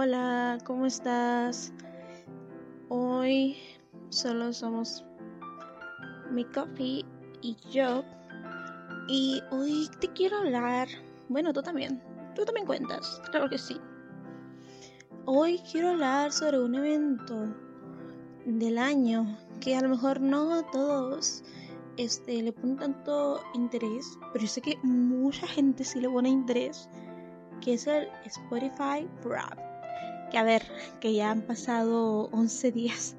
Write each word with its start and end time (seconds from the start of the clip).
Hola, 0.00 0.58
¿cómo 0.64 0.86
estás? 0.86 1.72
Hoy 2.88 3.56
solo 4.10 4.52
somos 4.52 5.04
mi 6.30 6.44
coffee 6.44 7.04
y 7.42 7.56
yo. 7.72 8.04
Y 9.08 9.42
hoy 9.50 9.90
te 10.00 10.06
quiero 10.12 10.36
hablar. 10.36 10.86
Bueno, 11.28 11.52
tú 11.52 11.62
también. 11.62 12.00
Tú 12.36 12.44
también 12.44 12.64
cuentas. 12.64 13.20
Claro 13.32 13.50
que 13.50 13.58
sí. 13.58 13.76
Hoy 15.24 15.60
quiero 15.68 15.88
hablar 15.88 16.30
sobre 16.30 16.60
un 16.60 16.76
evento 16.76 17.48
del 18.46 18.78
año 18.78 19.36
que 19.60 19.74
a 19.74 19.80
lo 19.80 19.88
mejor 19.88 20.20
no 20.20 20.64
todos 20.70 21.42
este, 21.96 22.40
le 22.40 22.52
ponen 22.52 22.76
tanto 22.76 23.40
interés, 23.52 24.16
pero 24.32 24.44
yo 24.44 24.48
sé 24.48 24.60
que 24.60 24.78
mucha 24.84 25.48
gente 25.48 25.82
sí 25.82 26.00
le 26.00 26.08
pone 26.08 26.28
interés, 26.28 26.88
que 27.60 27.74
es 27.74 27.88
el 27.88 28.06
Spotify 28.24 29.04
Wrap. 29.24 29.67
Que 30.30 30.38
a 30.38 30.42
ver, 30.42 30.62
que 31.00 31.14
ya 31.14 31.30
han 31.30 31.42
pasado 31.42 32.28
11 32.32 32.72
días 32.72 33.16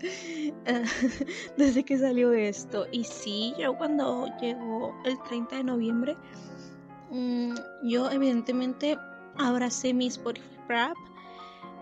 desde 1.56 1.84
que 1.84 1.98
salió 1.98 2.32
esto. 2.32 2.86
Y 2.90 3.04
sí, 3.04 3.54
yo 3.58 3.76
cuando 3.76 4.26
llegó 4.40 4.94
el 5.04 5.20
30 5.24 5.56
de 5.56 5.64
noviembre, 5.64 6.16
mm, 7.10 7.54
yo 7.84 8.10
evidentemente 8.10 8.96
abracé 9.36 9.92
mi 9.94 10.06
Spotify 10.06 10.48
Wrap 10.68 10.96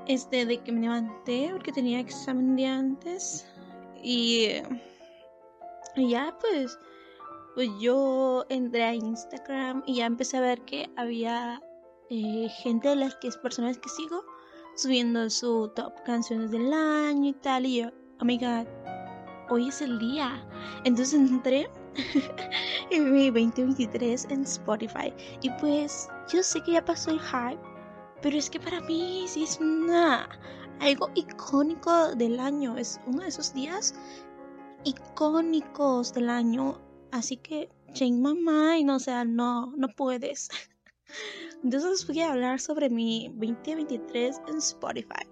este, 0.06 0.46
de 0.46 0.58
que 0.58 0.72
me 0.72 0.80
levanté 0.80 1.50
porque 1.52 1.72
tenía 1.72 2.00
examen 2.00 2.56
de 2.56 2.66
antes 2.66 3.46
y, 4.02 4.48
ya 5.96 6.36
pues, 6.40 6.78
pues 7.54 7.68
yo 7.80 8.44
entré 8.48 8.84
a 8.84 8.94
Instagram 8.94 9.82
y 9.86 9.96
ya 9.96 10.06
empecé 10.06 10.38
a 10.38 10.40
ver 10.40 10.60
que 10.62 10.88
había 10.96 11.60
eh, 12.08 12.48
gente 12.62 12.88
de 12.88 12.96
las 12.96 13.16
que 13.16 13.28
es 13.28 13.36
personas 13.36 13.76
que 13.78 13.88
sigo 13.90 14.24
subiendo 14.78 15.28
su 15.28 15.68
top 15.74 15.92
canciones 16.04 16.50
del 16.50 16.72
año 16.72 17.30
y 17.30 17.32
tal 17.34 17.66
y 17.66 17.82
yo, 17.82 17.90
oh 18.20 18.24
my 18.24 18.40
hoy 19.50 19.68
es 19.68 19.82
el 19.82 19.98
día. 19.98 20.42
Entonces 20.84 21.14
entré 21.14 21.68
en 22.90 23.12
mi 23.12 23.30
2023 23.30 24.26
en 24.30 24.42
Spotify 24.42 25.12
y 25.42 25.50
pues 25.60 26.08
yo 26.32 26.42
sé 26.42 26.62
que 26.62 26.72
ya 26.72 26.84
pasó 26.84 27.10
el 27.10 27.20
hype 27.20 27.78
pero 28.22 28.36
es 28.36 28.50
que 28.50 28.58
para 28.58 28.80
mí 28.80 29.26
sí 29.28 29.44
es 29.44 29.58
una, 29.60 30.28
algo 30.80 31.10
icónico 31.14 32.14
del 32.16 32.40
año. 32.40 32.76
Es 32.76 33.00
uno 33.06 33.22
de 33.22 33.28
esos 33.28 33.54
días 33.54 33.94
icónicos 34.84 36.12
del 36.12 36.28
año. 36.28 36.80
Así 37.12 37.36
que, 37.36 37.70
ching 37.92 38.20
mamá, 38.20 38.76
y 38.76 38.84
no, 38.84 38.96
o 38.96 39.00
sea, 39.00 39.24
no, 39.24 39.72
no 39.76 39.88
puedes. 39.88 40.48
Entonces 41.62 42.06
voy 42.06 42.20
a 42.20 42.32
hablar 42.32 42.60
sobre 42.60 42.88
mi 42.88 43.28
2023 43.34 44.40
en 44.48 44.58
Spotify. 44.58 45.26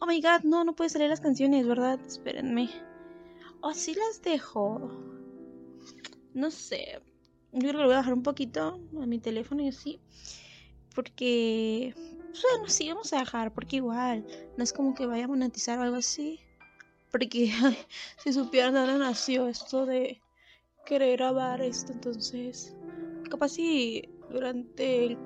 Oh 0.00 0.06
my 0.06 0.20
god, 0.20 0.42
no, 0.44 0.64
no 0.64 0.74
puede 0.74 0.90
salir 0.90 1.10
las 1.10 1.20
canciones, 1.20 1.66
¿verdad? 1.66 2.00
Espérenme. 2.06 2.70
O 3.60 3.74
sí 3.74 3.94
las 3.94 4.22
dejo. 4.22 4.90
No 6.32 6.50
sé. 6.50 7.02
Yo 7.52 7.58
creo 7.58 7.72
que 7.72 7.78
lo 7.78 7.84
voy 7.84 7.94
a 7.94 7.98
bajar 7.98 8.14
un 8.14 8.22
poquito 8.22 8.80
a 9.00 9.06
mi 9.06 9.18
teléfono 9.18 9.62
y 9.62 9.68
así. 9.68 10.00
Porque, 10.94 11.94
bueno, 11.96 12.68
sí, 12.68 12.88
vamos 12.88 13.12
a 13.12 13.18
dejar, 13.18 13.52
porque 13.52 13.76
igual, 13.76 14.24
no 14.56 14.64
es 14.64 14.72
como 14.72 14.94
que 14.94 15.06
vaya 15.06 15.24
a 15.24 15.28
monetizar 15.28 15.78
o 15.78 15.82
algo 15.82 15.96
así. 15.96 16.40
Porque 17.10 17.52
si 18.24 18.32
supieran 18.32 18.74
dónde 18.74 18.98
nació 18.98 19.48
esto 19.48 19.84
de 19.84 20.22
querer 20.86 21.18
grabar 21.18 21.60
esto, 21.60 21.92
entonces, 21.92 22.74
capaz 23.28 23.50
si 23.50 24.08
durante 24.30 25.06
el... 25.06 25.18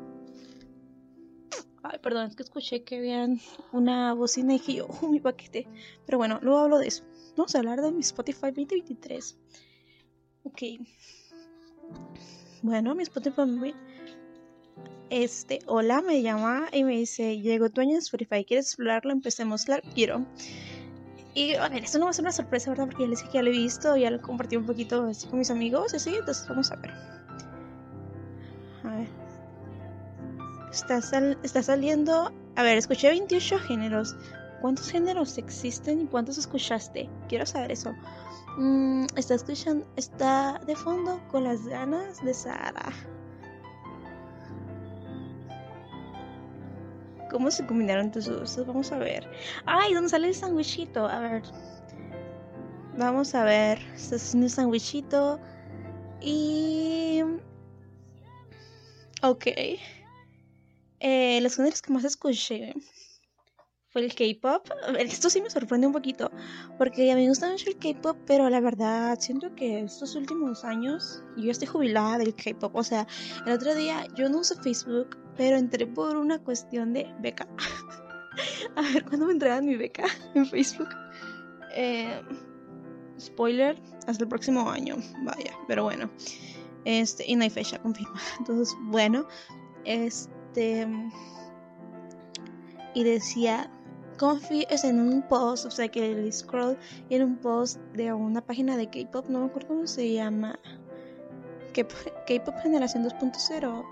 Ay, 1.83 1.99
perdón, 2.03 2.29
es 2.29 2.37
que 2.37 2.43
escuché 2.43 2.83
que 2.83 2.97
habían 2.97 3.41
una 3.73 4.15
bocina 4.15 4.55
y 4.55 4.61
que 4.61 4.75
yo, 4.75 4.89
mi 5.11 5.21
paquete. 5.21 5.69
Pero 6.07 6.19
bueno, 6.19 6.39
luego 6.43 6.61
hablo 6.61 6.79
de 6.79 6.89
eso. 6.89 7.05
Vamos 7.37 7.55
a 7.55 7.59
hablar 7.59 7.81
de 7.81 7.93
mi 7.93 8.01
Spotify 8.01 8.47
2023. 8.47 9.39
Ok. 10.45 10.63
Bueno, 12.63 12.95
mi 12.95 13.03
Spotify 13.03 13.75
este, 15.11 15.61
hola, 15.67 16.01
me 16.01 16.23
llama 16.23 16.69
y 16.73 16.83
me 16.83 16.93
dice, 16.93 17.39
llegó 17.39 17.70
tu 17.70 17.81
año 17.81 17.93
en 17.93 17.98
Spotify, 17.98 18.45
¿quieres 18.45 18.67
explorarlo? 18.67 19.13
Empecemos, 19.13 19.64
claro, 19.64 19.83
quiero. 19.95 20.27
Y 21.35 21.55
a 21.55 21.69
ver, 21.69 21.85
esto 21.85 21.98
no 21.98 22.07
va 22.07 22.11
a 22.11 22.14
ser 22.14 22.25
una 22.25 22.33
sorpresa, 22.33 22.70
¿verdad? 22.70 22.87
Porque 22.87 23.03
ya 23.03 23.09
les 23.09 23.19
dije 23.19 23.31
que 23.31 23.39
ya 23.39 23.43
lo 23.43 23.51
he 23.51 23.53
visto, 23.53 23.97
ya 23.97 24.11
lo 24.11 24.20
compartí 24.20 24.57
un 24.57 24.67
poquito 24.67 25.05
así 25.05 25.27
con 25.29 25.39
mis 25.39 25.51
amigos, 25.51 25.95
así, 25.95 26.17
entonces 26.17 26.48
vamos 26.48 26.70
a 26.73 26.77
ver. 26.77 26.93
A 28.84 28.89
ver. 28.89 29.08
Está, 30.70 30.98
está 31.42 31.62
saliendo, 31.62 32.33
a 32.56 32.62
ver, 32.62 32.78
escuché 32.78 33.08
28 33.08 33.58
géneros. 33.61 34.17
¿Cuántos 34.61 34.90
géneros 34.90 35.36
existen 35.39 36.02
y 36.02 36.06
cuántos 36.06 36.39
escuchaste? 36.39 37.08
Quiero 37.28 37.46
saber 37.46 37.72
eso. 37.72 37.95
Mm, 38.56 39.06
está 39.17 39.34
escuchando, 39.34 39.86
está 39.96 40.61
de 40.67 40.77
fondo 40.77 41.20
con 41.30 41.45
las 41.45 41.67
ganas 41.67 42.24
de 42.24 42.33
Sara. 42.33 42.92
¿Cómo 47.30 47.51
se 47.51 47.66
combinaron 47.66 48.12
tus 48.12 48.28
usos? 48.28 48.64
Vamos 48.66 48.92
a 48.92 48.98
ver. 48.98 49.28
¡Ay! 49.66 49.92
¿Dónde 49.92 50.08
sale 50.08 50.28
el 50.28 50.34
sandwichito? 50.34 51.06
A 51.06 51.18
ver. 51.18 51.42
Vamos 52.96 53.34
a 53.34 53.42
ver. 53.42 53.80
Está 53.95 54.16
haciendo 54.16 54.46
un 54.46 54.51
sandwichito. 54.51 55.40
Y. 56.20 57.22
Ok. 59.24 59.46
Eh, 61.01 61.40
los 61.40 61.57
géneros 61.57 61.80
que 61.80 61.95
más 61.95 62.05
escuché 62.05 62.74
fue 63.89 64.05
el 64.05 64.14
K-pop. 64.14 64.68
Esto 64.98 65.30
sí 65.30 65.40
me 65.40 65.48
sorprende 65.48 65.86
un 65.86 65.95
poquito, 65.95 66.30
porque 66.77 67.11
a 67.11 67.14
mí 67.14 67.23
me 67.23 67.29
gusta 67.30 67.51
mucho 67.51 67.70
el 67.70 67.79
K-pop, 67.79 68.18
pero 68.27 68.51
la 68.51 68.61
verdad 68.61 69.18
siento 69.18 69.55
que 69.55 69.80
estos 69.80 70.14
últimos 70.14 70.63
años 70.63 71.23
yo 71.39 71.51
estoy 71.51 71.68
jubilada 71.68 72.18
del 72.18 72.34
K-pop. 72.34 72.77
O 72.77 72.84
sea, 72.84 73.07
el 73.46 73.52
otro 73.52 73.74
día 73.74 74.07
yo 74.14 74.29
no 74.29 74.40
uso 74.40 74.61
Facebook, 74.63 75.17
pero 75.39 75.57
entré 75.57 75.86
por 75.86 76.17
una 76.17 76.39
cuestión 76.39 76.92
de 76.92 77.11
beca. 77.20 77.48
a 78.77 78.83
ver 78.92 79.07
cuándo 79.07 79.24
me 79.24 79.33
entregan 79.33 79.64
mi 79.64 79.77
beca 79.77 80.05
en 80.34 80.45
Facebook. 80.45 80.90
Eh, 81.74 82.20
spoiler, 83.18 83.80
hasta 84.07 84.24
el 84.24 84.29
próximo 84.29 84.70
año. 84.70 84.96
Vaya, 85.23 85.57
pero 85.67 85.84
bueno. 85.84 86.11
Este, 86.84 87.24
y 87.27 87.36
no 87.36 87.45
hay 87.45 87.50
fecha 87.50 87.78
confirmada. 87.83 88.20
Entonces, 88.39 88.74
bueno, 88.83 89.27
este. 89.84 90.89
Y 92.95 93.02
decía 93.02 93.70
Coffee 94.18 94.67
es 94.70 94.84
en 94.84 95.00
un 95.00 95.22
post, 95.22 95.67
o 95.67 95.70
sea 95.70 95.89
que 95.89 96.12
el 96.12 96.33
scroll 96.33 96.78
era 97.11 97.24
un 97.24 97.36
post 97.36 97.78
de 97.95 98.12
una 98.12 98.40
página 98.40 98.77
de 98.77 98.89
K-pop, 98.89 99.27
no 99.28 99.40
me 99.40 99.46
acuerdo 99.46 99.68
cómo 99.68 99.86
se 99.86 100.12
llama. 100.12 100.58
K-pop 101.74 102.55
Generación 102.62 103.05
2.0. 103.05 103.84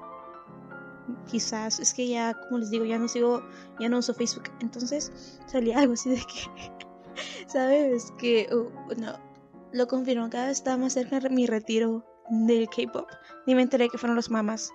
Quizás, 1.28 1.80
es 1.80 1.92
que 1.92 2.06
ya, 2.06 2.34
como 2.34 2.58
les 2.58 2.70
digo, 2.70 2.84
ya 2.84 2.98
no 2.98 3.08
sigo, 3.08 3.42
ya 3.80 3.88
no 3.88 3.98
uso 3.98 4.14
Facebook. 4.14 4.50
Entonces 4.60 5.40
salía 5.46 5.78
algo 5.80 5.94
así 5.94 6.10
de 6.10 6.16
que, 6.16 7.46
¿sabes? 7.48 8.12
Que, 8.18 8.48
uh, 8.54 8.70
no, 9.00 9.18
lo 9.72 9.88
confirmo, 9.88 10.30
cada 10.30 10.46
vez 10.46 10.58
está 10.58 10.76
más 10.76 10.92
cerca 10.92 11.18
de 11.18 11.30
mi 11.30 11.46
retiro 11.46 12.04
del 12.32 12.68
K-pop. 12.68 13.08
Ni 13.46 13.54
me 13.54 13.62
enteré 13.62 13.88
que 13.88 13.98
fueron 13.98 14.16
los 14.16 14.30
mamás. 14.30 14.72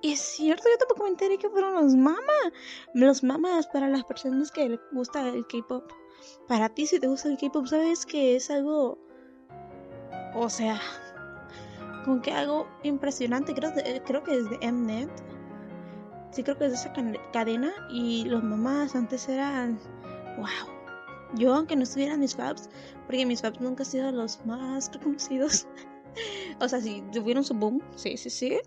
Y 0.00 0.12
es 0.12 0.20
cierto, 0.20 0.64
yo 0.70 0.78
tampoco 0.78 1.04
me 1.04 1.10
enteré 1.10 1.38
que 1.38 1.48
fueron 1.48 1.74
los 1.74 1.94
mamas. 1.94 2.52
Los 2.94 3.22
mamas 3.22 3.66
para 3.66 3.88
las 3.88 4.04
personas 4.04 4.50
que 4.50 4.68
les 4.68 4.80
gusta 4.92 5.28
el 5.28 5.46
K-pop. 5.46 5.90
Para 6.46 6.68
ti, 6.68 6.86
si 6.86 7.00
te 7.00 7.08
gusta 7.08 7.28
el 7.28 7.38
K-pop, 7.38 7.66
sabes 7.66 8.06
que 8.06 8.36
es 8.36 8.50
algo. 8.50 8.98
O 10.34 10.48
sea, 10.48 10.80
como 12.04 12.22
que 12.22 12.32
algo 12.32 12.68
impresionante. 12.82 13.54
Creo, 13.54 13.72
creo 14.04 14.22
que 14.22 14.36
es 14.36 14.50
de 14.50 14.72
Mnet. 14.72 15.10
Sí, 16.30 16.42
creo 16.42 16.58
que 16.58 16.66
es 16.66 16.72
de 16.72 16.76
esa 16.76 16.92
cadena. 17.32 17.72
Y 17.90 18.24
los 18.26 18.42
mamás 18.42 18.94
antes 18.94 19.28
eran. 19.28 19.80
¡Wow! 20.36 20.74
Yo, 21.34 21.54
aunque 21.54 21.74
no 21.74 21.82
estuvieran 21.82 22.20
mis 22.20 22.36
faps, 22.36 22.68
porque 23.06 23.26
mis 23.26 23.42
faps 23.42 23.60
nunca 23.60 23.82
han 23.82 23.90
sido 23.90 24.12
los 24.12 24.44
más 24.46 24.92
reconocidos. 24.92 25.66
o 26.60 26.68
sea, 26.68 26.80
si 26.80 27.02
tuvieron 27.12 27.44
su 27.44 27.54
boom, 27.54 27.82
sí, 27.96 28.16
sí, 28.16 28.30
sí. 28.30 28.58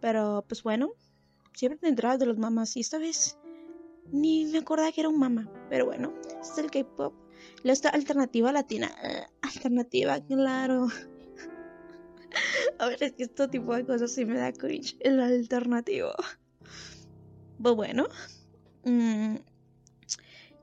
Pero 0.00 0.44
pues 0.48 0.62
bueno, 0.62 0.92
siempre 1.54 1.90
detrás 1.90 2.18
de 2.18 2.26
los 2.26 2.38
mamás. 2.38 2.76
Y 2.76 2.80
esta 2.80 2.98
vez 2.98 3.38
ni 4.12 4.44
me 4.46 4.58
acordaba 4.58 4.92
que 4.92 5.00
era 5.00 5.08
un 5.08 5.18
mamá. 5.18 5.50
Pero 5.70 5.86
bueno, 5.86 6.12
este 6.24 6.52
es 6.52 6.58
el 6.58 6.70
K-pop. 6.70 7.14
Esta 7.64 7.88
alternativa 7.88 8.52
latina. 8.52 8.90
Eh, 9.02 9.24
alternativa, 9.42 10.20
claro. 10.20 10.88
A 12.78 12.86
ver, 12.86 13.02
es 13.02 13.12
que 13.12 13.24
este 13.24 13.48
tipo 13.48 13.74
de 13.74 13.86
cosas 13.86 14.12
sí 14.12 14.24
me 14.24 14.38
da 14.38 14.52
cringe. 14.52 14.96
El 15.00 15.20
alternativo. 15.20 16.12
Pues 17.62 17.74
bueno. 17.74 18.06
Mm, 18.84 19.36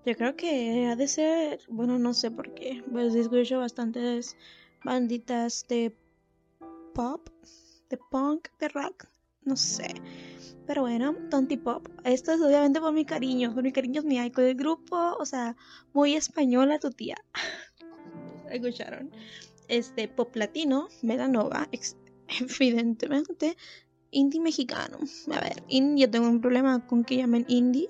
yo 0.06 0.16
creo 0.16 0.36
que 0.36 0.88
ha 0.88 0.96
de 0.96 1.08
ser. 1.08 1.62
Bueno, 1.70 1.98
no 1.98 2.14
sé 2.14 2.32
por 2.32 2.54
qué. 2.54 2.84
Pues 2.92 3.16
escucho 3.16 3.60
bastantes 3.60 4.36
banditas 4.84 5.66
de 5.68 5.96
pop, 6.94 7.30
de 7.90 7.98
punk, 8.12 8.50
de 8.60 8.68
rock 8.70 9.08
no 9.44 9.56
sé. 9.56 9.88
Pero 10.68 10.82
bueno, 10.82 11.16
Tonti 11.30 11.58
Pop. 11.58 11.88
Esto 12.04 12.32
es 12.32 12.42
obviamente 12.42 12.80
por 12.80 12.94
mi 12.94 13.06
cariño. 13.06 13.54
Por 13.54 13.64
mi 13.64 13.72
cariño 13.72 14.02
es 14.02 14.06
mi 14.06 14.32
con 14.32 14.44
el 14.44 14.56
grupo. 14.56 15.16
O 15.20 15.26
sea, 15.26 15.56
muy 15.94 16.14
española 16.16 16.80
tu 16.80 16.92
tía. 16.92 17.16
¿Escucharon? 18.50 19.12
Este 19.68 20.08
pop 20.08 20.36
latino, 20.36 20.90
Melanova, 21.02 21.68
evidentemente. 22.60 23.58
Indie 24.12 24.42
mexicano. 24.42 24.98
A 25.32 25.40
ver, 25.40 25.64
indie, 25.70 26.06
yo 26.06 26.12
tengo 26.12 26.28
un 26.28 26.42
problema 26.42 26.86
con 26.86 27.04
que 27.04 27.18
llamen 27.18 27.46
indie. 27.48 27.88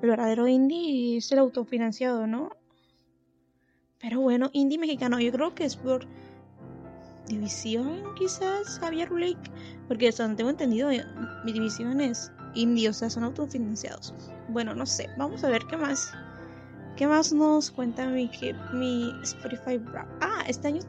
El 0.00 0.08
verdadero 0.08 0.46
indie 0.46 1.18
es 1.18 1.32
el 1.32 1.40
autofinanciado, 1.40 2.26
¿no? 2.28 2.50
Pero 3.98 4.20
bueno, 4.20 4.50
indie 4.52 4.78
mexicano, 4.78 5.18
yo 5.18 5.32
creo 5.32 5.54
que 5.54 5.64
es 5.64 5.76
por 5.76 6.06
división, 7.26 8.02
quizás, 8.16 8.78
Javier 8.80 9.08
Blake. 9.10 9.50
Porque 9.88 10.08
hasta 10.08 10.24
donde 10.24 10.36
tengo 10.36 10.50
entendido, 10.50 10.90
eh, 10.90 11.04
mi 11.44 11.52
división 11.52 12.00
es 12.00 12.32
indie, 12.54 12.88
o 12.88 12.92
sea, 12.92 13.10
son 13.10 13.24
autofinanciados. 13.24 14.14
Bueno, 14.48 14.74
no 14.74 14.86
sé, 14.86 15.08
vamos 15.16 15.44
a 15.44 15.48
ver 15.48 15.62
qué 15.68 15.76
más. 15.76 16.12
¿Qué 16.96 17.08
más 17.08 17.32
nos 17.32 17.72
cuenta 17.72 18.06
mi, 18.06 18.30
mi 18.72 19.12
Spotify 19.22 19.80
Ah, 20.20 20.44
este 20.46 20.68
año. 20.68 20.80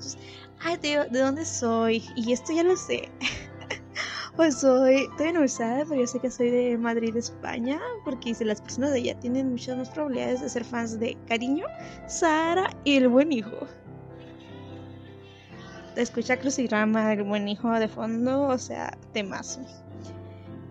Ay, 0.59 0.77
¿de 0.77 1.19
dónde 1.19 1.43
soy? 1.45 2.03
Y 2.15 2.31
esto 2.31 2.53
ya 2.53 2.63
lo 2.63 2.77
sé. 2.77 3.09
pues 4.35 4.59
soy. 4.59 5.07
Estoy 5.09 5.29
en 5.29 5.35
pero 5.89 5.95
yo 5.95 6.05
sé 6.05 6.19
que 6.19 6.29
soy 6.29 6.51
de 6.51 6.77
Madrid, 6.77 7.17
España. 7.17 7.81
Porque 8.03 8.35
las 8.41 8.61
personas 8.61 8.91
de 8.91 8.99
allá 8.99 9.19
tienen 9.19 9.49
muchas 9.49 9.77
más 9.77 9.89
probabilidades 9.89 10.41
de 10.41 10.49
ser 10.49 10.63
fans 10.63 10.99
de 10.99 11.17
Cariño, 11.27 11.65
Sara 12.07 12.69
y 12.83 12.97
el 12.97 13.07
buen 13.07 13.31
hijo 13.31 13.67
escucha 15.95 16.37
Crucigrama, 16.37 17.13
el 17.13 17.23
buen 17.23 17.47
hijo 17.47 17.71
de 17.71 17.87
fondo, 17.87 18.47
o 18.47 18.57
sea, 18.57 18.97
temazo. 19.13 19.61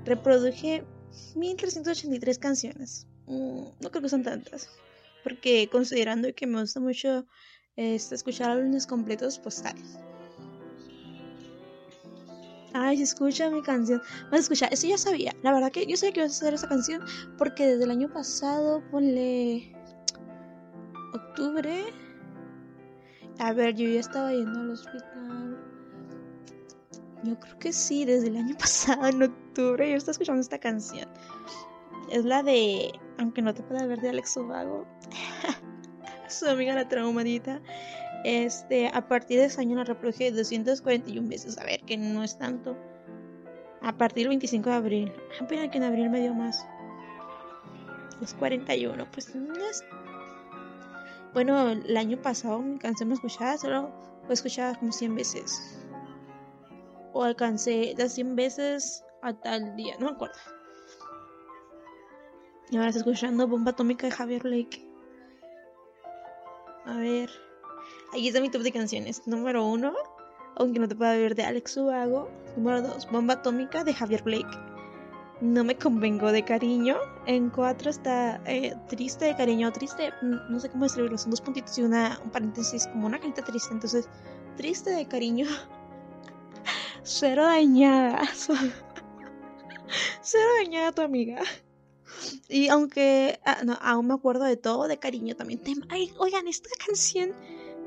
Reproduje 0.04 0.84
1383 1.34 2.38
canciones. 2.38 3.06
Mm, 3.26 3.64
no 3.80 3.90
creo 3.90 4.02
que 4.02 4.08
son 4.08 4.22
tantas. 4.22 4.68
Porque 5.22 5.68
considerando 5.70 6.34
que 6.34 6.46
me 6.46 6.60
gusta 6.60 6.80
mucho 6.80 7.26
este, 7.76 8.14
escuchar 8.14 8.50
álbumes 8.50 8.86
completos, 8.86 9.38
pues 9.38 9.62
tal. 9.62 9.74
Ay, 12.74 12.96
se 12.96 13.04
escucha 13.04 13.48
mi 13.50 13.62
canción. 13.62 14.02
Vamos 14.24 14.32
a 14.32 14.42
escuchar. 14.42 14.72
Eso 14.72 14.88
ya 14.88 14.98
sabía. 14.98 15.32
La 15.42 15.52
verdad 15.52 15.70
que 15.70 15.86
yo 15.86 15.96
sabía 15.96 16.12
que 16.12 16.20
iba 16.20 16.26
a 16.26 16.30
hacer 16.30 16.54
esa 16.54 16.68
canción. 16.68 17.02
Porque 17.38 17.66
desde 17.66 17.84
el 17.84 17.90
año 17.92 18.12
pasado, 18.12 18.82
ponle. 18.90 19.72
Octubre. 21.14 21.84
A 23.38 23.52
ver, 23.52 23.74
yo 23.74 23.88
ya 23.88 24.00
estaba 24.00 24.32
yendo 24.32 24.60
al 24.60 24.70
hospital. 24.70 25.58
Yo 27.24 27.40
creo 27.40 27.58
que 27.58 27.72
sí, 27.72 28.04
desde 28.04 28.28
el 28.28 28.36
año 28.36 28.56
pasado, 28.58 29.06
en 29.06 29.22
octubre, 29.22 29.90
yo 29.90 29.96
estaba 29.96 30.12
escuchando 30.12 30.40
esta 30.40 30.58
canción. 30.58 31.08
Es 32.10 32.24
la 32.24 32.42
de 32.42 32.92
Aunque 33.18 33.42
no 33.42 33.54
te 33.54 33.62
pueda 33.62 33.86
ver 33.86 34.00
de 34.00 34.10
Alex 34.10 34.36
Ubago. 34.36 34.86
Su 36.28 36.48
amiga 36.48 36.74
la 36.74 36.88
traumadita. 36.88 37.60
Este, 38.24 38.88
a 38.88 39.06
partir 39.06 39.38
de 39.38 39.46
ese 39.46 39.60
año 39.60 39.76
la 39.76 39.84
reproduje 39.84 40.30
241 40.30 41.28
veces. 41.28 41.58
A 41.58 41.64
ver, 41.64 41.80
que 41.82 41.96
no 41.96 42.22
es 42.22 42.38
tanto. 42.38 42.76
A 43.82 43.96
partir 43.96 44.24
del 44.24 44.30
25 44.30 44.70
de 44.70 44.76
abril. 44.76 45.12
Apenas 45.40 45.68
que 45.70 45.78
en 45.78 45.84
abril 45.84 46.10
me 46.10 46.20
dio 46.20 46.34
más. 46.34 46.64
Es 48.22 48.32
41. 48.34 49.06
Pues 49.10 49.34
no 49.34 49.54
es 49.54 49.84
bueno, 51.34 51.68
el 51.68 51.96
año 51.96 52.16
pasado 52.22 52.60
mi 52.60 52.78
canción 52.78 53.08
me 53.08 53.16
escuchaba, 53.16 53.58
solo 53.58 53.90
fue 54.24 54.34
escuchada 54.34 54.76
como 54.76 54.92
100 54.92 55.14
veces. 55.16 55.78
O 57.12 57.24
alcancé 57.24 57.94
las 57.98 58.14
100 58.14 58.36
veces 58.36 59.04
a 59.20 59.34
tal 59.34 59.76
día, 59.76 59.96
no 59.98 60.06
me 60.06 60.12
acuerdo. 60.12 60.38
Y 62.70 62.76
ahora 62.76 62.88
estoy 62.88 63.00
escuchando 63.00 63.46
Bomba 63.46 63.72
Atómica 63.72 64.06
de 64.06 64.12
Javier 64.12 64.44
Lake. 64.44 64.88
A 66.86 66.96
ver. 66.96 67.30
Aquí 68.12 68.28
está 68.28 68.40
mi 68.40 68.50
top 68.50 68.62
de 68.62 68.72
canciones. 68.72 69.26
Número 69.26 69.66
1, 69.66 69.92
aunque 70.56 70.78
no 70.78 70.88
te 70.88 70.94
pueda 70.94 71.16
ver, 71.16 71.34
de 71.34 71.44
Alex 71.44 71.76
Ubago. 71.76 72.30
Número 72.56 72.82
2, 72.82 73.10
Bomba 73.10 73.34
Atómica 73.34 73.84
de 73.84 73.92
Javier 73.92 74.22
Blake. 74.22 74.73
No 75.44 75.62
me 75.62 75.76
convengo 75.76 76.32
de 76.32 76.42
cariño. 76.42 76.96
En 77.26 77.50
cuatro 77.50 77.90
está 77.90 78.40
eh, 78.46 78.74
triste 78.88 79.26
de 79.26 79.36
cariño, 79.36 79.70
triste, 79.72 80.10
no 80.22 80.58
sé 80.58 80.70
cómo 80.70 80.86
escribirlo, 80.86 81.18
son 81.18 81.32
dos 81.32 81.42
puntitos 81.42 81.76
y 81.76 81.82
una, 81.82 82.18
un 82.24 82.30
paréntesis, 82.30 82.86
como 82.86 83.06
una 83.08 83.18
carita 83.18 83.44
triste. 83.44 83.74
Entonces, 83.74 84.08
triste 84.56 84.88
de 84.88 85.06
cariño. 85.06 85.46
Cero 87.02 87.44
dañada. 87.44 88.22
Cero 90.22 90.48
dañada 90.62 90.92
tu 90.92 91.02
amiga. 91.02 91.42
Y 92.48 92.68
aunque 92.68 93.38
ah, 93.44 93.58
no, 93.66 93.76
aún 93.82 94.06
me 94.06 94.14
acuerdo 94.14 94.44
de 94.44 94.56
todo, 94.56 94.88
de 94.88 94.96
cariño 94.96 95.36
también. 95.36 95.60
Ay, 95.90 96.10
oigan, 96.16 96.48
esta 96.48 96.70
canción 96.86 97.34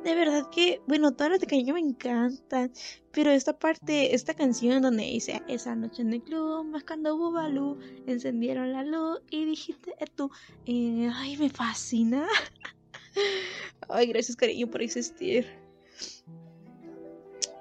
de 0.08 0.16
verdad 0.16 0.50
que, 0.50 0.82
bueno, 0.88 1.12
todas 1.12 1.32
las 1.32 1.42
de 1.42 1.48
cariño 1.48 1.74
me 1.74 1.82
encantan. 1.82 2.72
Pero 3.12 3.30
esta 3.32 3.60
parte, 3.60 4.16
esta 4.16 4.34
canción 4.34 4.82
donde 4.82 5.04
dice, 5.04 5.42
esa 5.50 5.76
noche 5.76 6.02
en 6.02 6.14
el 6.14 6.24
club, 6.24 6.64
mascando 6.66 7.18
bubalú, 7.18 7.78
encendieron 8.06 8.72
la 8.72 8.84
luz 8.84 9.20
y 9.30 9.44
dijiste 9.44 9.96
eh, 10.00 10.06
tú, 10.16 10.32
eh, 10.66 11.10
ay, 11.14 11.36
me 11.36 11.50
fascina. 11.50 12.26
ay, 13.90 14.08
gracias 14.08 14.38
cariño 14.38 14.68
por 14.68 14.82
existir. 14.82 15.46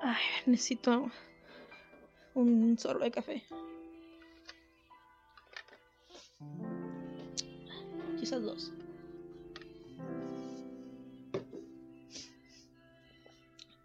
Ay, 0.01 0.23
necesito 0.47 1.11
un 2.35 2.79
sorbo 2.79 3.03
de 3.03 3.11
café. 3.11 3.43
Quizás 8.21 8.41
dos. 8.41 8.73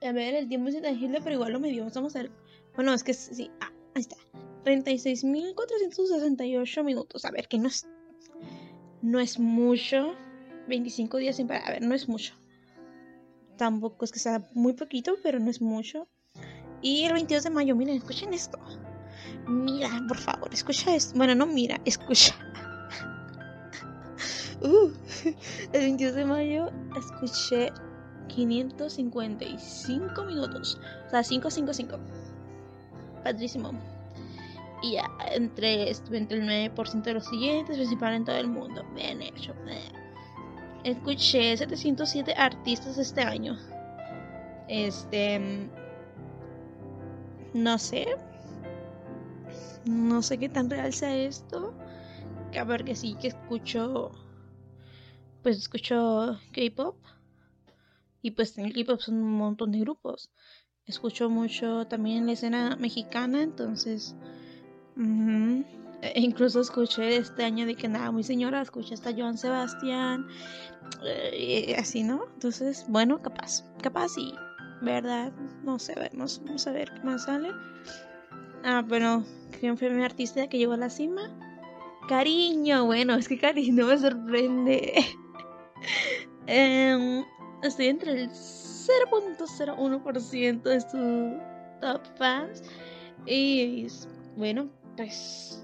A 0.03 0.11
ver, 0.11 0.33
el 0.33 0.47
tiempo 0.47 0.69
es 0.69 0.75
intangible, 0.75 1.19
pero 1.23 1.35
igual 1.35 1.53
lo 1.53 1.59
medimos. 1.59 1.93
Vamos 1.93 2.15
a 2.15 2.23
ver. 2.23 2.31
Bueno, 2.75 2.91
es 2.93 3.03
que 3.03 3.13
sí. 3.13 3.51
Ah, 3.59 3.71
ahí 3.93 4.01
está. 4.01 4.15
36.468 4.65 6.83
minutos. 6.83 7.23
A 7.25 7.31
ver, 7.31 7.47
que 7.47 7.59
no 7.59 7.67
es. 7.67 7.87
No 9.01 9.19
es 9.19 9.37
mucho. 9.39 10.15
25 10.67 11.17
días 11.17 11.35
sin 11.35 11.47
parar. 11.47 11.67
A 11.67 11.71
ver, 11.71 11.83
no 11.83 11.93
es 11.93 12.09
mucho. 12.09 12.33
Tampoco 13.57 14.05
es 14.05 14.11
que 14.11 14.17
sea 14.19 14.49
muy 14.53 14.73
poquito, 14.73 15.17
pero 15.21 15.39
no 15.39 15.51
es 15.51 15.61
mucho. 15.61 16.07
Y 16.81 17.03
el 17.03 17.13
22 17.13 17.43
de 17.43 17.51
mayo, 17.51 17.75
miren, 17.75 17.97
escuchen 17.97 18.33
esto. 18.33 18.57
Mira, 19.47 19.89
por 20.07 20.17
favor, 20.17 20.51
escucha 20.51 20.95
esto. 20.95 21.15
Bueno, 21.15 21.35
no 21.35 21.45
mira, 21.45 21.79
escucha. 21.85 22.33
Uh, 24.63 24.91
el 25.73 25.81
22 25.81 26.13
de 26.13 26.23
mayo 26.23 26.69
escuché 26.95 27.71
555 28.27 30.23
minutos. 30.23 30.79
O 31.07 31.09
sea, 31.09 31.23
555. 31.23 31.99
Padrísimo. 33.23 33.71
Y 34.81 34.93
ya, 34.93 35.09
entre, 35.31 35.91
entre 35.91 36.39
el 36.39 36.73
9% 36.73 37.03
de 37.03 37.13
los 37.13 37.25
siguientes, 37.25 37.77
principal 37.77 38.15
en 38.15 38.25
todo 38.25 38.37
el 38.37 38.47
mundo. 38.47 38.83
Bien 38.95 39.21
hecho. 39.21 39.53
Escuché 40.83 41.55
707 41.55 42.33
artistas 42.35 42.97
este 42.97 43.21
año. 43.21 43.57
Este. 44.67 45.69
No 47.53 47.77
sé. 47.77 48.07
No 49.85 50.21
sé 50.21 50.37
qué 50.37 50.49
tan 50.49 50.69
real 50.69 50.93
sea 50.93 51.15
esto. 51.15 51.73
Que 52.51 52.59
a 52.59 52.63
ver 52.63 52.83
que 52.83 52.95
sí, 52.95 53.15
que 53.19 53.27
escucho. 53.27 54.11
Pues 55.43 55.57
escucho 55.57 56.39
K-pop. 56.53 56.95
Y 58.21 58.31
pues 58.31 58.57
en 58.57 58.65
el 58.65 58.73
K-pop 58.73 58.99
son 58.99 59.15
un 59.15 59.33
montón 59.33 59.71
de 59.71 59.79
grupos. 59.79 60.31
Escucho 60.85 61.29
mucho 61.29 61.85
también 61.87 62.25
la 62.25 62.33
escena 62.33 62.75
mexicana, 62.75 63.41
entonces. 63.41 64.15
E 64.97 66.19
incluso 66.19 66.59
escuché 66.59 67.17
este 67.17 67.43
año 67.43 67.65
de 67.65 67.75
que 67.75 67.87
nada, 67.87 68.11
muy 68.11 68.23
señora, 68.23 68.61
escuché 68.61 68.95
hasta 68.95 69.13
Joan 69.13 69.37
Sebastián. 69.37 70.27
Eh, 71.05 71.75
así, 71.77 72.03
¿no? 72.03 72.25
Entonces, 72.33 72.85
bueno, 72.87 73.21
capaz. 73.21 73.63
Capaz 73.81 74.17
y. 74.17 74.33
¿Verdad? 74.81 75.31
No 75.63 75.77
sé, 75.77 75.93
vamos, 75.95 76.41
vamos 76.43 76.65
a 76.65 76.71
ver 76.71 76.91
qué 76.91 77.01
más 77.03 77.25
sale. 77.25 77.51
Ah, 78.63 78.83
bueno, 78.87 79.23
¿quién 79.59 79.77
fue 79.77 79.91
mi 79.91 80.03
artista 80.03 80.47
que 80.47 80.57
llegó 80.57 80.73
a 80.73 80.77
la 80.77 80.89
cima? 80.89 81.21
Cariño, 82.07 82.85
bueno, 82.85 83.13
es 83.15 83.27
que 83.27 83.37
cariño 83.37 83.85
me 83.85 83.97
sorprende. 83.99 85.05
eh, 86.47 87.23
estoy 87.63 87.87
entre 87.87 88.23
el 88.23 88.29
0.01% 88.29 90.61
de 90.61 90.81
sus 90.81 90.91
top 91.81 92.01
fans. 92.17 92.63
Y 93.25 93.87
bueno, 94.35 94.69
pues 94.97 95.63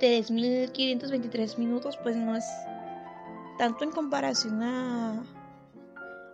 3.523 0.00 1.58
minutos, 1.58 1.96
pues 2.02 2.16
no 2.16 2.36
es 2.36 2.44
tanto 3.58 3.84
en 3.84 3.90
comparación 3.90 4.62
a... 4.62 5.22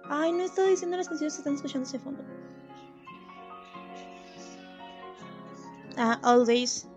Ay, 0.04 0.32
no 0.32 0.42
estoy 0.42 0.70
diciendo 0.70 0.96
las 0.96 1.08
canciones 1.08 1.34
que 1.34 1.38
están 1.38 1.54
escuchando 1.54 1.88
ese 1.88 1.98
fondo. 1.98 2.22
Ah, 5.96 6.18
All 6.24 6.46
Days 6.46 6.88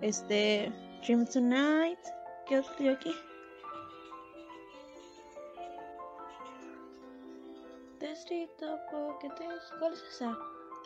Este, 0.00 0.72
Dream 1.02 1.26
Tonight. 1.26 1.98
¿Qué 2.46 2.58
otro 2.58 3.31
¿Cuál 9.78 9.92
es 9.94 10.02
esa? 10.14 10.38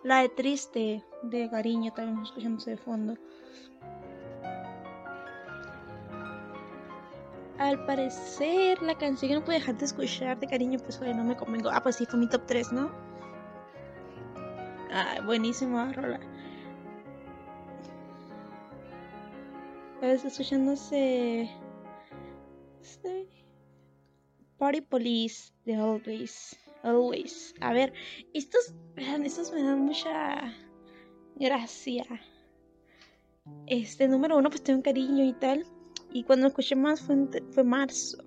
La 0.03 0.23
de 0.23 0.29
Triste, 0.29 1.05
de 1.23 1.51
Cariño, 1.51 1.93
también 1.93 2.23
escuchamos 2.23 2.65
de 2.65 2.77
fondo. 2.77 3.15
Al 7.59 7.85
parecer, 7.87 8.83
la 8.83 8.97
canción 8.97 9.31
que 9.31 9.35
no 9.35 9.45
pude 9.45 9.57
dejar 9.57 9.79
de 9.79 9.87
escuchar 9.87 10.39
de 10.39 10.47
cariño, 10.47 10.79
pues 10.79 10.99
bueno, 10.99 11.17
no 11.17 11.25
me 11.25 11.37
convengo. 11.37 11.71
Ah, 11.73 11.83
pues 11.83 11.97
sí, 11.97 12.05
fue 12.05 12.19
mi 12.19 12.29
top 12.29 12.43
3, 12.47 12.73
¿no? 12.73 12.91
Ah, 14.91 15.21
buenísima 15.25 15.93
rola. 15.93 16.21
A 20.03 20.07
veces 20.07 20.33
escuchándose. 20.33 21.51
Este, 22.83 23.29
Party 24.59 24.83
Police 24.83 25.53
de 25.65 25.77
Always. 25.77 26.66
Always. 26.83 27.55
A 27.61 27.73
ver, 27.73 27.93
estos, 28.33 28.75
estos 28.97 29.53
me 29.53 29.63
dan 29.63 29.81
mucha 29.81 30.55
gracia. 31.37 32.05
Este 33.67 34.09
número 34.09 34.37
uno, 34.37 34.51
pues 34.51 34.63
tengo 34.63 34.79
un 34.79 34.83
cariño 34.83 35.25
y 35.25 35.33
tal. 35.35 35.67
Y 36.13 36.25
cuando 36.25 36.47
escuché 36.47 36.77
más 36.77 37.01
fue, 37.01 37.17
fue 37.51 37.65
marzo. 37.65 38.25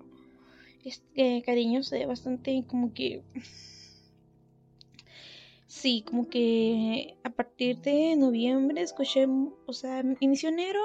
Este 0.84 1.42
cariño 1.44 1.82
se 1.82 1.98
ve 1.98 2.06
bastante 2.06 2.64
como 2.66 2.92
que. 2.94 3.22
Sí, 5.66 6.02
como 6.06 6.28
que 6.28 7.16
a 7.22 7.30
partir 7.30 7.78
de 7.78 8.16
noviembre 8.16 8.82
escuché, 8.82 9.26
o 9.66 9.72
sea, 9.72 10.02
inició 10.18 10.48
enero 10.48 10.80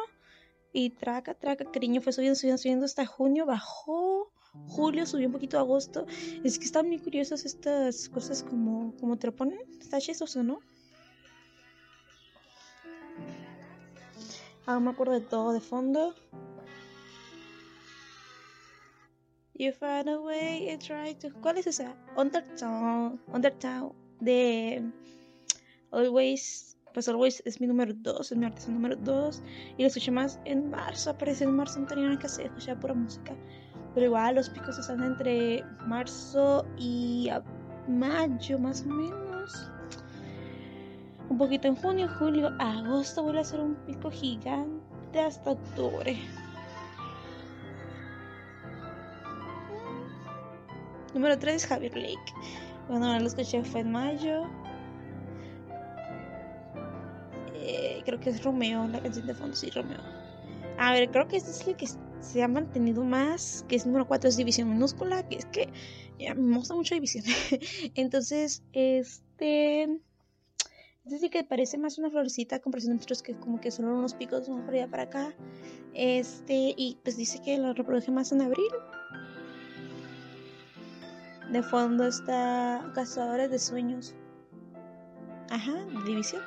y 0.72 0.92
traca, 0.92 1.34
traca, 1.34 1.66
cariño 1.72 2.02
fue 2.02 2.14
subiendo, 2.14 2.36
subiendo, 2.36 2.62
subiendo 2.62 2.86
hasta 2.86 3.06
junio, 3.06 3.46
bajó, 3.46 4.32
julio 4.68 5.06
subió 5.06 5.28
un 5.28 5.34
poquito 5.34 5.60
agosto. 5.60 6.06
Es 6.44 6.60
que 6.60 6.66
están 6.66 6.88
muy 6.88 7.00
curiosas 7.00 7.46
estas 7.46 8.10
cosas 8.10 8.44
como, 8.44 8.94
como 9.00 9.18
te 9.18 9.28
lo 9.28 9.36
ponen, 9.36 9.60
está 9.80 10.00
chistoso, 10.00 10.44
¿no? 10.44 10.60
Ah, 14.68 14.80
me 14.80 14.90
acuerdo 14.90 15.14
de 15.14 15.22
todo 15.22 15.54
de 15.54 15.62
fondo. 15.62 16.16
You 19.58 19.72
found 19.72 20.10
a 20.10 20.20
way 20.20 20.70
and 20.70 20.82
tried 20.82 21.20
to. 21.20 21.30
¿Cuál 21.42 21.58
es 21.58 21.68
esa? 21.68 21.96
Undertown. 22.18 23.22
Undertown. 23.32 23.94
De. 24.20 24.84
Always. 25.92 26.76
Pues 26.94 27.08
Always 27.08 27.42
es 27.46 27.62
mi 27.62 27.68
número 27.68 27.94
2. 27.94 28.32
Es 28.32 28.38
mi 28.38 28.46
artista 28.46 28.72
número 28.72 28.96
2. 28.98 29.44
Y 29.78 29.84
lo 29.84 29.88
escuché 29.88 30.12
más 30.12 30.40
en 30.44 30.70
marzo. 30.70 31.12
Aparece 31.12 31.46
en 31.46 31.56
marzo. 31.56 31.80
No 31.80 31.88
tenía 31.88 32.06
nada 32.06 32.20
que 32.20 32.26
hacer. 32.26 32.48
Escuchaba 32.48 32.80
pura 32.82 32.94
música. 32.96 33.34
Pero 33.96 34.08
igual 34.08 34.36
los 34.36 34.50
picos 34.50 34.78
están 34.78 35.02
entre 35.02 35.64
marzo 35.88 36.66
y 36.78 37.30
mayo, 37.88 38.60
más 38.60 38.84
o 38.84 38.90
menos. 38.90 39.72
Un 41.30 41.38
poquito 41.38 41.70
en 41.70 41.78
junio, 41.78 42.10
julio, 42.20 42.52
agosto. 42.60 43.24
Vuelve 43.24 43.40
a 43.40 43.44
ser 43.46 43.62
un 43.62 43.76
pico 43.88 44.12
gigante 44.12 45.20
hasta 45.20 45.52
octubre. 45.52 46.18
Número 51.14 51.40
3, 51.40 51.66
Javier 51.66 51.96
Lake. 51.96 52.34
Cuando 52.88 53.18
lo 53.18 53.26
escuché 53.26 53.64
fue 53.64 53.80
en 53.80 53.94
mayo. 53.94 54.44
Eh, 57.54 58.02
creo 58.06 58.20
que 58.20 58.30
es 58.30 58.44
Romeo, 58.44 58.88
la 58.90 59.00
canción 59.00 59.26
de 59.26 59.34
fondo, 59.34 59.56
sí, 59.56 59.70
Romeo. 59.70 60.02
A 60.78 60.92
ver, 60.92 61.10
creo 61.10 61.28
que 61.30 61.38
este 61.38 61.52
es 61.52 61.66
el 61.66 61.76
que 61.78 61.88
se 62.26 62.44
ha 62.44 62.48
mantenido 62.48 63.04
más, 63.04 63.66
que 63.68 63.76
es 63.76 63.86
número 63.86 64.08
4, 64.08 64.30
es 64.30 64.38
División 64.38 64.70
Minúscula, 64.70 65.28
que 65.28 65.38
es 65.38 65.46
que 65.46 65.70
me 66.36 66.58
gusta 66.58 66.76
mucho 66.76 66.96
División. 66.96 67.24
Entonces, 67.96 68.64
este... 68.74 69.84
Es 71.06 71.12
decir, 71.12 71.30
que 71.30 71.44
parece 71.44 71.78
más 71.78 72.00
una 72.00 72.10
florecita 72.10 72.60
comparación 72.60 72.98
de 72.98 73.04
otros 73.04 73.22
que 73.22 73.36
como 73.36 73.62
que 73.62 73.70
son 73.70 73.86
unos 73.86 74.16
picos 74.16 74.50
más 74.50 74.62
para 74.66 74.78
allá 74.78 74.90
para 74.90 75.04
acá. 75.04 75.36
Este, 75.94 76.74
y 76.76 76.98
pues 77.04 77.16
dice 77.16 77.40
que 77.46 77.60
lo 77.60 77.74
reproduje 77.74 78.12
más 78.12 78.32
en 78.32 78.42
abril. 78.42 78.72
De 81.52 81.62
fondo 81.62 82.08
está 82.08 82.92
Cazadores 82.96 83.52
de 83.52 83.60
Sueños. 83.60 84.16
Ajá, 85.52 85.86
División. 86.08 86.42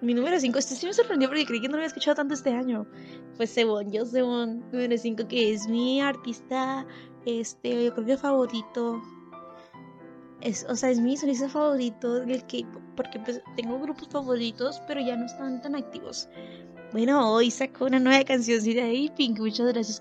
Mi 0.00 0.14
número 0.14 0.38
5, 0.38 0.58
este 0.58 0.74
sí 0.74 0.86
me 0.86 0.92
sorprendió 0.92 1.28
porque 1.28 1.46
creí 1.46 1.60
que 1.60 1.68
no 1.68 1.72
lo 1.72 1.78
había 1.78 1.86
escuchado 1.86 2.16
tanto 2.16 2.34
este 2.34 2.50
año. 2.50 2.86
Pues 3.36 3.50
según 3.50 3.90
yo, 3.90 4.04
según 4.04 4.60
número 4.70 4.96
5, 4.96 5.28
que 5.28 5.52
es 5.52 5.66
mi 5.68 6.00
artista, 6.00 6.86
este, 7.26 7.84
yo 7.86 7.94
creo 7.94 8.06
que 8.06 8.16
favorito. 8.16 9.02
Es, 10.40 10.66
o 10.68 10.76
sea, 10.76 10.90
es 10.90 11.00
mi 11.00 11.16
solista 11.16 11.48
favorito 11.48 12.20
del 12.20 12.42
K-pop, 12.42 12.82
porque 12.96 13.18
pues, 13.20 13.40
tengo 13.56 13.78
grupos 13.80 14.08
favoritos, 14.08 14.80
pero 14.86 15.00
ya 15.00 15.16
no 15.16 15.24
están 15.24 15.62
tan 15.62 15.74
activos. 15.74 16.28
Bueno, 16.94 17.32
hoy 17.32 17.50
sacó 17.50 17.86
una 17.86 17.98
nueva 17.98 18.22
canción 18.24 18.62
de 18.62 19.10
Pink. 19.16 19.40
Muchas 19.40 19.66
gracias, 19.72 20.00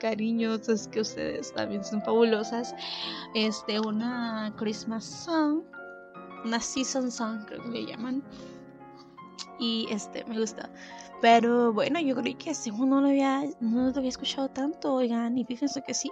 cariños. 0.00 0.68
Es 0.68 0.88
que 0.88 1.00
ustedes 1.02 1.52
también 1.52 1.84
son 1.84 2.02
fabulosas. 2.02 2.74
Este, 3.36 3.78
una 3.78 4.52
Christmas 4.56 5.04
song. 5.04 5.62
Una 6.44 6.58
season 6.58 7.12
song, 7.12 7.44
creo 7.46 7.62
que 7.62 7.68
le 7.68 7.86
llaman. 7.86 8.24
Y 9.58 9.86
este, 9.90 10.24
me 10.24 10.38
gusta. 10.38 10.70
Pero 11.20 11.72
bueno, 11.72 11.98
yo 12.00 12.14
creí 12.16 12.34
que 12.34 12.54
según 12.54 12.90
no 12.90 13.00
lo 13.00 13.08
había, 13.08 13.42
no 13.60 13.90
lo 13.90 13.96
había 13.96 14.08
escuchado 14.08 14.48
tanto, 14.48 14.94
oigan. 14.94 15.36
Y 15.36 15.44
fíjense 15.44 15.82
que 15.82 15.94
sí. 15.94 16.10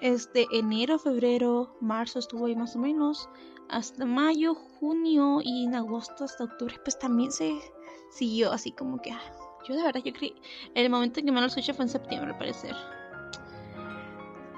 Este, 0.00 0.46
enero, 0.52 0.98
febrero, 0.98 1.76
marzo 1.80 2.18
estuvo 2.18 2.46
ahí 2.46 2.56
más 2.56 2.76
o 2.76 2.78
menos. 2.78 3.28
Hasta 3.68 4.04
mayo, 4.04 4.54
junio 4.54 5.40
y 5.42 5.64
en 5.64 5.74
agosto 5.74 6.24
hasta 6.24 6.44
octubre, 6.44 6.76
pues 6.84 6.98
también 6.98 7.32
se 7.32 7.58
siguió 8.10 8.52
así 8.52 8.72
como 8.72 9.00
que. 9.00 9.10
Ah, 9.10 9.20
yo 9.66 9.74
de 9.74 9.82
verdad, 9.82 10.02
yo 10.04 10.12
creí. 10.12 10.34
El 10.74 10.90
momento 10.90 11.20
en 11.20 11.26
que 11.26 11.32
me 11.32 11.40
lo 11.40 11.46
escuché 11.46 11.72
fue 11.72 11.86
en 11.86 11.88
septiembre, 11.88 12.32
al 12.32 12.38
parecer. 12.38 12.74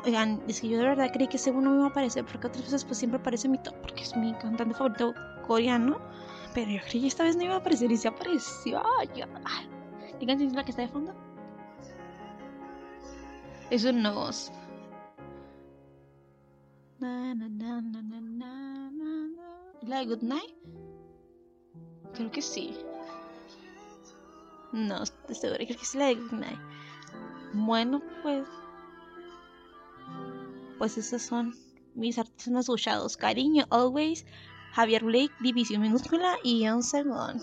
Oigan, 0.04 0.42
es 0.46 0.60
que 0.60 0.68
yo 0.68 0.78
de 0.78 0.84
verdad 0.84 1.10
creí 1.12 1.28
que 1.28 1.38
según 1.38 1.64
no 1.64 1.70
me 1.70 1.76
iba 1.76 1.86
a 1.86 1.90
aparecer, 1.90 2.24
porque 2.24 2.46
otras 2.46 2.64
veces 2.64 2.84
pues 2.84 2.98
siempre 2.98 3.20
aparece 3.20 3.48
mi 3.48 3.58
top, 3.58 3.74
porque 3.82 4.02
es 4.02 4.16
mi 4.16 4.32
cantante 4.34 4.74
favorito 4.74 5.14
coreano. 5.46 5.98
Pero 6.54 6.70
yo 6.70 6.80
creí 6.88 7.02
que 7.02 7.06
esta 7.08 7.24
vez 7.24 7.36
no 7.36 7.44
iba 7.44 7.54
a 7.54 7.58
aparecer 7.58 7.90
y 7.92 7.96
se 7.96 8.08
apareció. 8.08 8.82
Ay, 8.98 9.08
¿Qué 10.18 10.26
canción 10.26 10.50
es 10.50 10.54
la 10.54 10.64
que 10.64 10.70
está 10.70 10.82
de 10.82 10.88
fondo? 10.88 11.14
Es 13.70 13.84
un 13.84 14.02
nos. 14.02 14.50
Na, 16.98 17.34
na, 17.34 17.48
na, 17.48 17.80
na, 17.80 18.02
na, 18.02 18.20
na. 18.20 19.28
¿La 19.82 19.98
de 20.00 20.06
Good 20.06 20.22
Night? 20.22 20.54
Creo 22.14 22.30
que 22.30 22.42
sí. 22.42 22.76
No, 24.72 25.02
estoy 25.02 25.34
segura, 25.34 25.64
creo 25.64 25.76
que 25.76 25.82
es 25.82 25.94
la 25.94 26.06
de 26.06 26.16
Night. 26.16 26.58
Bueno, 27.52 28.02
pues. 28.22 28.46
Pues 30.78 30.98
esos 30.98 31.22
son 31.22 31.54
mis 31.94 32.18
artistas 32.18 32.64
escuchados. 32.64 33.16
Cariño, 33.16 33.66
Always, 33.70 34.24
Javier 34.78 35.02
Blake, 35.02 35.34
División 35.40 35.82
Minúscula 35.82 36.36
y 36.44 36.68
Un 36.68 36.84
Segundo. 36.84 37.42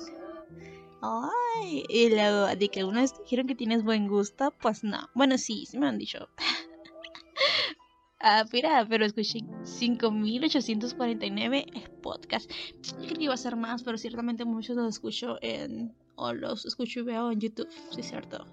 Ay, 1.02 1.84
y 1.90 2.10
luego 2.10 2.48
de 2.48 2.70
que 2.70 2.80
algunas 2.80 3.22
dijeron 3.24 3.46
que 3.46 3.56
tienes 3.56 3.84
buen 3.84 4.08
gusto, 4.08 4.54
pues 4.62 4.86
no. 4.86 5.10
Bueno, 5.14 5.38
sí, 5.38 5.66
sí 5.66 5.78
me 5.78 5.90
han 5.90 5.98
dicho. 5.98 6.30
ah, 8.22 8.46
mira, 8.54 8.88
pero 8.88 9.06
escuché 9.06 9.40
5849 9.66 11.66
podcast. 12.02 12.50
Yo 12.82 12.96
creí 13.00 13.16
que 13.16 13.24
iba 13.26 13.34
a 13.34 13.38
ser 13.38 13.58
más, 13.58 13.84
pero 13.84 13.98
ciertamente 13.98 14.46
muchos 14.46 14.78
los 14.78 14.88
escucho 14.88 15.38
en 15.42 15.94
o 16.16 16.32
los 16.32 16.66
escucho 16.66 17.02
y 17.02 17.04
veo 17.04 17.32
en 17.32 17.42
YouTube, 17.42 17.68
sí 17.92 18.00
es 18.00 18.08
cierto. 18.08 18.46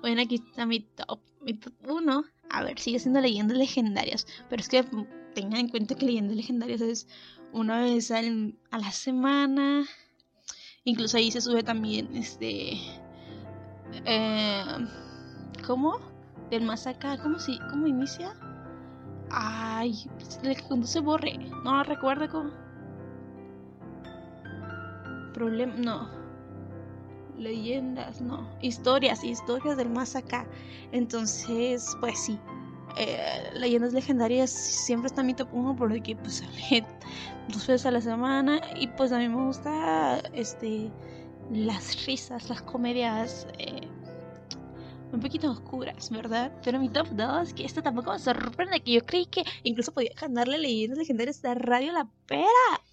Bueno, 0.00 0.20
aquí 0.20 0.34
está 0.34 0.66
mi 0.66 0.80
top, 0.80 1.20
mi 1.42 1.54
top 1.54 1.74
1. 1.88 2.24
A 2.52 2.62
ver, 2.62 2.78
sigue 2.78 2.98
siendo 2.98 3.20
leyendas 3.20 3.56
legendarias. 3.56 4.26
Pero 4.48 4.60
es 4.60 4.68
que 4.68 4.84
tengan 5.34 5.60
en 5.60 5.68
cuenta 5.68 5.94
que 5.94 6.06
leyendas 6.06 6.36
legendarias 6.36 6.80
es 6.80 7.08
una 7.52 7.80
vez 7.80 8.10
a 8.10 8.22
la 8.78 8.92
semana. 8.92 9.84
Incluso 10.84 11.16
ahí 11.16 11.30
se 11.30 11.40
sube 11.40 11.62
también 11.62 12.14
este. 12.16 12.74
Eh, 14.04 14.64
¿Cómo? 15.66 15.98
Del 16.50 16.64
más 16.64 16.86
acá. 16.86 17.18
¿Cómo, 17.22 17.38
si, 17.38 17.58
¿Cómo 17.70 17.86
inicia? 17.86 18.34
Ay, 19.30 19.94
el 20.42 20.56
que 20.56 20.68
conduce 20.68 21.00
borre. 21.00 21.38
No 21.64 21.82
recuerdo 21.84 22.28
cómo 22.30 22.62
problema, 25.32 25.74
no. 25.76 26.21
Leyendas, 27.36 28.20
no. 28.20 28.48
Historias, 28.60 29.24
historias 29.24 29.76
del 29.76 29.88
más 29.90 30.16
acá. 30.16 30.46
Entonces, 30.92 31.86
pues 32.00 32.18
sí. 32.18 32.38
eh, 32.98 33.50
leyendas 33.54 33.92
legendarias 33.94 34.50
siempre 34.50 35.06
está 35.08 35.22
mi 35.22 35.34
top 35.34 35.48
1 35.52 35.76
porque 35.76 36.14
pues 36.16 36.36
sale 36.38 36.84
dos 37.48 37.66
veces 37.66 37.86
a 37.86 37.90
la 37.90 38.00
semana 38.00 38.60
y 38.76 38.86
pues 38.88 39.12
a 39.12 39.18
mí 39.18 39.28
me 39.28 39.44
gusta 39.46 40.20
este 40.34 40.90
las 41.50 42.06
risas, 42.06 42.48
las 42.48 42.62
comedias 42.62 43.46
eh, 43.58 43.88
un 45.12 45.20
poquito 45.20 45.50
oscuras, 45.50 46.10
¿verdad? 46.10 46.52
Pero 46.64 46.80
mi 46.80 46.88
top 46.88 47.08
2, 47.08 47.52
que 47.52 47.64
esto 47.64 47.82
tampoco 47.82 48.12
me 48.12 48.18
sorprende, 48.18 48.80
que 48.80 48.92
yo 48.92 49.00
creí 49.04 49.26
que 49.26 49.44
incluso 49.62 49.92
podía 49.92 50.12
ganarle 50.20 50.58
leyendas 50.58 50.98
legendarias 50.98 51.44
a 51.44 51.54
Radio 51.54 51.92
La 51.92 52.08
Pera. 52.26 52.46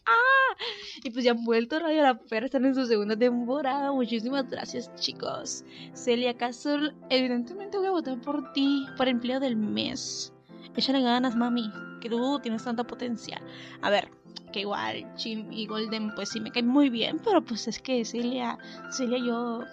¡Ah! 0.05 0.55
Y 1.03 1.09
pues 1.11 1.23
ya 1.23 1.31
han 1.31 1.43
vuelto 1.45 1.79
Radio 1.79 2.03
La 2.03 2.19
Pera, 2.19 2.45
están 2.45 2.65
en 2.65 2.75
su 2.75 2.85
segunda 2.85 3.15
temporada. 3.15 3.91
Muchísimas 3.91 4.49
gracias, 4.49 4.93
chicos. 4.95 5.63
Celia 5.93 6.35
Castle, 6.35 6.93
evidentemente 7.09 7.77
voy 7.77 7.87
a 7.87 7.91
votar 7.91 8.19
por 8.21 8.51
ti, 8.53 8.85
para 8.97 9.11
empleo 9.11 9.39
del 9.39 9.55
mes. 9.55 10.33
Échale 10.75 11.01
ganas, 11.01 11.35
mami, 11.35 11.71
que 12.01 12.09
tú 12.09 12.39
tienes 12.41 12.63
tanta 12.63 12.83
potencial. 12.83 13.41
A 13.81 13.89
ver, 13.89 14.09
que 14.51 14.61
igual 14.61 15.05
Jim 15.17 15.51
y 15.51 15.67
Golden 15.67 16.13
pues 16.15 16.29
sí 16.29 16.39
me 16.39 16.51
caen 16.51 16.67
muy 16.67 16.89
bien, 16.89 17.19
pero 17.23 17.43
pues 17.43 17.67
es 17.67 17.79
que 17.79 18.03
Celia, 18.05 18.57
Celia 18.91 19.19
yo 19.19 19.63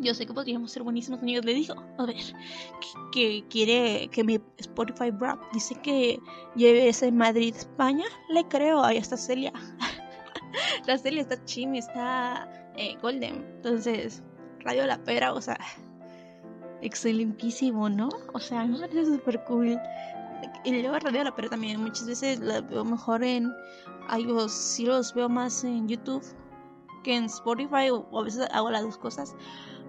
yo 0.00 0.14
sé 0.14 0.26
que 0.26 0.34
podríamos 0.34 0.70
ser 0.70 0.82
buenísimos 0.82 1.20
amigos. 1.20 1.44
Le 1.44 1.54
dijo, 1.54 1.74
a 1.98 2.06
ver, 2.06 2.16
que, 3.12 3.44
quiere 3.48 4.08
que 4.08 4.24
mi 4.24 4.40
Spotify 4.58 5.10
rap 5.10 5.40
dice 5.52 5.74
que 5.82 6.18
lleve 6.56 6.88
ese 6.88 7.12
Madrid, 7.12 7.54
España. 7.56 8.04
Le 8.30 8.46
creo, 8.48 8.82
ahí 8.82 8.96
está 8.96 9.16
Celia. 9.16 9.52
la 10.86 10.98
Celia 10.98 11.22
está 11.22 11.42
Chimi, 11.44 11.78
está 11.78 12.48
eh, 12.76 12.96
Golden. 13.00 13.44
Entonces, 13.56 14.22
Radio 14.60 14.86
La 14.86 15.02
Pera, 15.04 15.32
o 15.32 15.40
sea, 15.40 15.58
excelentísimo, 16.82 17.88
¿no? 17.88 18.08
O 18.32 18.38
sea, 18.38 18.66
parece 18.80 19.06
súper 19.06 19.44
cool. 19.44 19.78
Y 20.64 20.82
luego 20.82 20.98
Radio 20.98 21.24
La 21.24 21.34
Pera 21.34 21.48
también, 21.48 21.82
muchas 21.82 22.06
veces 22.06 22.40
la 22.40 22.60
veo 22.60 22.84
mejor 22.84 23.22
en 23.22 23.52
iOS, 24.16 24.52
sí 24.52 24.86
los 24.86 25.14
veo 25.14 25.28
más 25.28 25.64
en 25.64 25.88
YouTube 25.88 26.24
que 27.02 27.16
en 27.16 27.24
Spotify 27.24 27.90
o 27.90 28.18
a 28.18 28.24
veces 28.24 28.46
hago 28.52 28.70
las 28.70 28.82
dos 28.82 28.98
cosas 28.98 29.34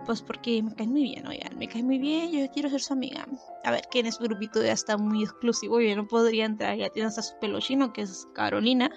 pues 0.05 0.21
porque 0.21 0.61
me 0.63 0.73
cae 0.75 0.87
muy 0.87 1.03
bien, 1.03 1.27
oigan, 1.27 1.57
me 1.57 1.67
cae 1.67 1.83
muy 1.83 1.97
bien, 1.97 2.31
yo 2.31 2.51
quiero 2.51 2.69
ser 2.69 2.81
su 2.81 2.93
amiga. 2.93 3.27
A 3.63 3.71
ver, 3.71 3.81
que 3.91 3.99
en 3.99 4.11
su 4.11 4.23
grupito 4.23 4.61
ya 4.63 4.73
está 4.73 4.97
muy 4.97 5.23
exclusivo, 5.23 5.79
yo 5.81 5.95
no 5.95 6.07
podría 6.07 6.45
entrar, 6.45 6.77
ya 6.77 6.89
tiene 6.89 7.07
hasta 7.07 7.21
su 7.21 7.37
pelo 7.39 7.59
chino, 7.59 7.93
que 7.93 8.01
es 8.01 8.27
Carolina. 8.33 8.89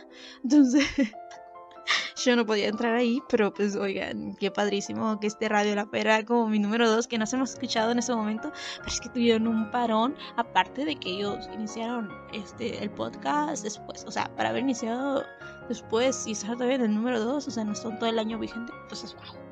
Entonces, 0.43 0.87
yo 2.25 2.37
no 2.37 2.47
podía 2.47 2.69
entrar 2.69 2.95
ahí, 2.95 3.23
pero 3.29 3.53
pues 3.53 3.77
oigan, 3.77 4.35
qué 4.37 4.51
padrísimo 4.51 5.19
que 5.21 5.27
este 5.27 5.49
Radio 5.49 5.75
La 5.75 5.87
Pera 5.87 6.25
como 6.25 6.49
mi 6.49 6.59
número 6.59 6.89
dos, 6.89 7.07
que 7.07 7.19
no 7.19 7.27
se 7.27 7.37
hemos 7.37 7.53
escuchado 7.53 7.91
en 7.91 7.99
ese 7.99 8.15
momento, 8.15 8.53
pero 8.79 8.89
es 8.89 9.01
que 9.01 9.09
tuvieron 9.09 9.47
un 9.47 9.71
parón, 9.71 10.17
aparte 10.37 10.85
de 10.85 10.97
que 10.97 11.11
ellos 11.11 11.49
iniciaron 11.53 12.11
este 12.33 12.83
el 12.83 12.91
podcast 12.91 13.63
después, 13.63 14.05
o 14.07 14.11
sea, 14.11 14.35
para 14.37 14.51
haber 14.51 14.63
iniciado 14.63 15.25
después 15.69 16.27
y 16.27 16.33
estar 16.33 16.55
todavía 16.55 16.77
en 16.77 16.83
el 16.83 16.95
número 16.95 17.21
dos, 17.21 17.49
o 17.49 17.51
sea, 17.51 17.65
no 17.65 17.73
están 17.73 17.99
todo 17.99 18.09
el 18.09 18.19
año 18.19 18.39
vigente, 18.39 18.73
pues 18.89 19.05
es 19.05 19.15
bajo. 19.15 19.44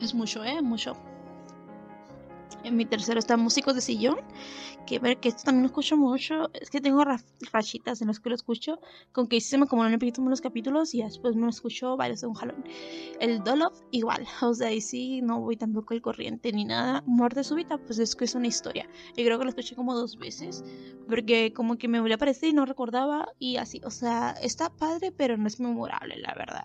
Es 0.00 0.14
mucho, 0.14 0.42
¿eh? 0.44 0.62
Mucho. 0.62 0.96
En 2.62 2.76
mi 2.76 2.84
tercero 2.84 3.18
está 3.18 3.36
Músicos 3.36 3.74
de 3.74 3.80
Sillón. 3.80 4.18
Que 4.86 4.98
ver 4.98 5.18
que 5.18 5.28
esto 5.28 5.44
también 5.44 5.62
lo 5.62 5.66
escucho 5.66 5.96
mucho. 5.96 6.50
Es 6.54 6.70
que 6.70 6.80
tengo 6.80 7.04
rachitas 7.52 8.00
en 8.00 8.08
los 8.08 8.20
que 8.20 8.30
lo 8.30 8.34
escucho. 8.34 8.80
Con 9.12 9.28
que 9.28 9.40
se 9.40 9.56
me 9.56 9.64
acumulan 9.64 9.92
un 9.92 9.98
poquito 9.98 10.22
los 10.22 10.40
capítulos 10.40 10.94
y 10.94 11.02
después 11.02 11.36
me 11.36 11.42
lo 11.42 11.50
escucho 11.50 11.96
varios 11.96 12.20
de 12.20 12.26
un 12.26 12.34
jalón. 12.34 12.64
El 13.20 13.42
Dolof, 13.44 13.78
igual. 13.90 14.26
O 14.42 14.54
sea, 14.54 14.68
ahí 14.68 14.80
sí 14.80 15.20
no 15.22 15.40
voy 15.40 15.56
tampoco 15.56 15.94
el 15.94 16.02
corriente 16.02 16.52
ni 16.52 16.64
nada. 16.64 17.02
Muerte 17.06 17.44
súbita, 17.44 17.78
pues 17.78 17.98
es 17.98 18.16
que 18.16 18.24
es 18.24 18.34
una 18.34 18.46
historia. 18.46 18.88
Y 19.16 19.24
creo 19.24 19.38
que 19.38 19.44
lo 19.44 19.50
escuché 19.50 19.76
como 19.76 19.94
dos 19.94 20.18
veces. 20.18 20.64
Porque 21.08 21.52
como 21.52 21.76
que 21.76 21.88
me 21.88 22.00
volvió 22.00 22.14
a 22.14 22.16
aparecer 22.16 22.50
y 22.50 22.52
no 22.52 22.66
recordaba. 22.66 23.28
Y 23.38 23.56
así. 23.56 23.80
O 23.84 23.90
sea, 23.90 24.34
está 24.42 24.70
padre, 24.70 25.12
pero 25.12 25.36
no 25.36 25.46
es 25.46 25.60
memorable, 25.60 26.16
la 26.18 26.34
verdad. 26.34 26.64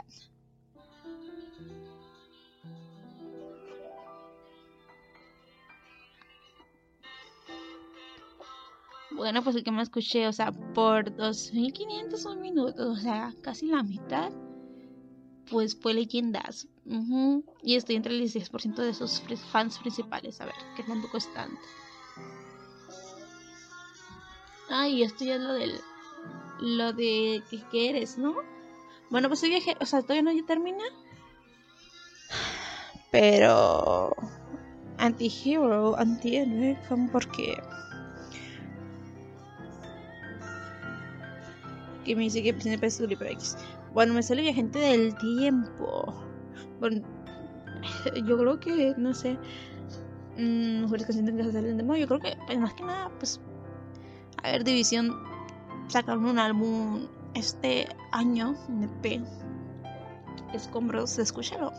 Bueno, 9.15 9.41
pues 9.43 9.55
el 9.55 9.63
que 9.63 9.71
me 9.71 9.81
escuché, 9.81 10.27
o 10.27 10.33
sea, 10.33 10.51
por 10.51 11.15
2500 11.15 12.35
minutos, 12.35 12.99
o 12.99 13.01
sea, 13.01 13.33
casi 13.41 13.67
la 13.67 13.81
mitad, 13.81 14.31
pues 15.49 15.77
fue 15.79 15.93
Leyendas. 15.93 16.67
Y 17.63 17.75
estoy 17.75 17.95
entre 17.95 18.13
el 18.13 18.21
16% 18.21 18.75
de 18.75 18.93
sus 18.93 19.21
fans 19.51 19.79
principales. 19.79 20.41
A 20.41 20.45
ver, 20.45 20.55
que 20.75 20.83
tampoco 20.83 21.17
es 21.17 21.33
tanto. 21.33 21.59
Ay, 24.69 25.03
esto 25.03 25.23
ya 25.23 25.35
es 25.35 25.41
lo 25.41 25.53
del. 25.53 25.79
Lo 26.59 26.93
de 26.93 27.41
que, 27.71 27.89
eres, 27.89 28.17
¿no? 28.17 28.35
Bueno, 29.09 29.29
pues 29.29 29.39
soy 29.39 29.49
viaje, 29.49 29.75
o 29.79 29.85
sea, 29.85 30.01
todavía 30.01 30.23
no 30.23 30.31
ya 30.33 30.45
termina. 30.45 30.83
Pero. 33.11 34.15
Anti-hero, 34.97 35.97
anti-héroe, 35.97 36.77
porque 37.11 37.57
que 42.05 42.15
me 42.15 42.23
dice 42.23 42.41
que 42.41 42.59
siempre 42.61 42.87
es 42.87 42.99
libro 43.01 43.25
X. 43.25 43.57
Bueno, 43.93 44.13
me 44.13 44.23
sale 44.23 44.41
Viajante 44.41 44.79
del 44.79 45.15
Tiempo. 45.15 46.13
Bueno, 46.79 47.01
yo 48.25 48.37
creo 48.37 48.59
que, 48.59 48.93
no 48.97 49.13
sé, 49.13 49.37
mmm, 50.37 50.81
mejores 50.81 51.05
canciones 51.05 51.35
que 51.35 51.51
salen 51.51 51.77
de 51.77 51.83
modo. 51.83 51.97
Yo 51.97 52.07
creo 52.07 52.19
que, 52.19 52.37
pues, 52.45 52.57
más 52.57 52.73
que 52.73 52.83
nada, 52.83 53.11
pues, 53.19 53.41
a 54.43 54.51
ver, 54.51 54.63
División 54.63 55.13
sacaron 55.87 56.25
un 56.25 56.39
álbum 56.39 57.07
este 57.33 57.87
año, 58.11 58.55
un 58.69 58.83
EP, 58.83 59.21
Escombros, 60.53 61.19
escúchalo. 61.19 61.73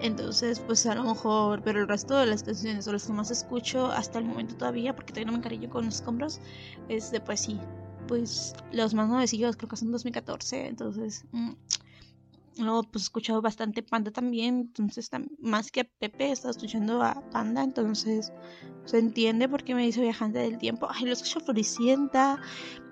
Entonces, 0.00 0.58
pues 0.58 0.84
a 0.86 0.94
lo 0.94 1.04
mejor, 1.04 1.62
pero 1.62 1.80
el 1.80 1.88
resto 1.88 2.16
de 2.16 2.26
las 2.26 2.42
canciones 2.42 2.86
o 2.88 2.92
las 2.92 3.06
que 3.06 3.12
más 3.12 3.30
escucho 3.30 3.86
hasta 3.86 4.18
el 4.18 4.24
momento 4.24 4.56
todavía, 4.56 4.94
porque 4.94 5.12
todavía 5.12 5.26
no 5.26 5.32
me 5.32 5.38
encariño 5.38 5.70
con 5.70 5.86
escombros, 5.86 6.40
es 6.88 7.12
de 7.12 7.20
pues 7.20 7.40
sí, 7.40 7.60
pues 8.06 8.54
los 8.72 8.94
más 8.94 9.08
nuevecillos 9.08 9.56
creo 9.56 9.68
que 9.68 9.76
son 9.76 9.92
2014, 9.92 10.66
entonces 10.66 11.24
mm, 11.32 11.52
luego 12.58 12.82
pues 12.84 13.04
he 13.04 13.06
escuchado 13.06 13.42
bastante 13.42 13.82
Panda 13.82 14.10
también, 14.10 14.56
entonces 14.56 15.10
más 15.38 15.70
que 15.70 15.80
a 15.80 15.84
Pepe 15.84 16.26
he 16.26 16.32
estado 16.32 16.52
escuchando 16.52 17.02
a 17.02 17.22
Panda, 17.30 17.62
entonces 17.62 18.32
se 18.84 18.98
entiende 18.98 19.48
por 19.48 19.64
qué 19.64 19.74
me 19.74 19.82
dice 19.82 20.00
viajante 20.00 20.38
del 20.38 20.58
tiempo, 20.58 20.88
ay 20.90 21.06
lo 21.06 21.12
escucho 21.12 21.40
Floricienta, 21.40 22.40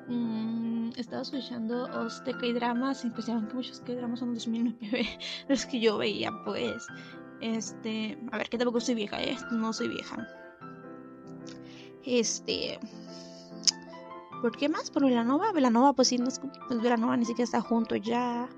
mm, 0.08 0.90
he 0.96 1.00
estado 1.00 1.22
escuchando 1.22 1.84
os 2.00 2.22
de 2.24 2.32
K-dramas, 2.32 3.04
especialmente 3.04 3.54
muchos 3.54 3.80
K-dramas 3.80 4.20
son 4.20 4.34
2009, 4.34 5.06
los 5.48 5.66
que 5.66 5.80
yo 5.80 5.98
veía 5.98 6.30
pues, 6.44 6.86
este, 7.40 8.18
a 8.30 8.38
ver 8.38 8.48
que 8.48 8.58
tampoco 8.58 8.80
soy 8.80 8.94
vieja, 8.94 9.22
¿eh? 9.22 9.36
no 9.50 9.72
soy 9.72 9.88
vieja. 9.88 10.26
Este, 12.04 12.80
¿Por 14.42 14.56
qué 14.56 14.68
más? 14.68 14.90
Por 14.90 15.04
Velanova. 15.04 15.52
Velanova, 15.52 15.92
pues 15.92 16.08
sí, 16.08 16.18
no 16.18 16.26
es, 16.26 16.40
pues 16.66 16.82
Velanova 16.82 17.16
ni 17.16 17.24
siquiera 17.24 17.44
está 17.44 17.60
junto 17.60 17.94
ya. 17.94 18.48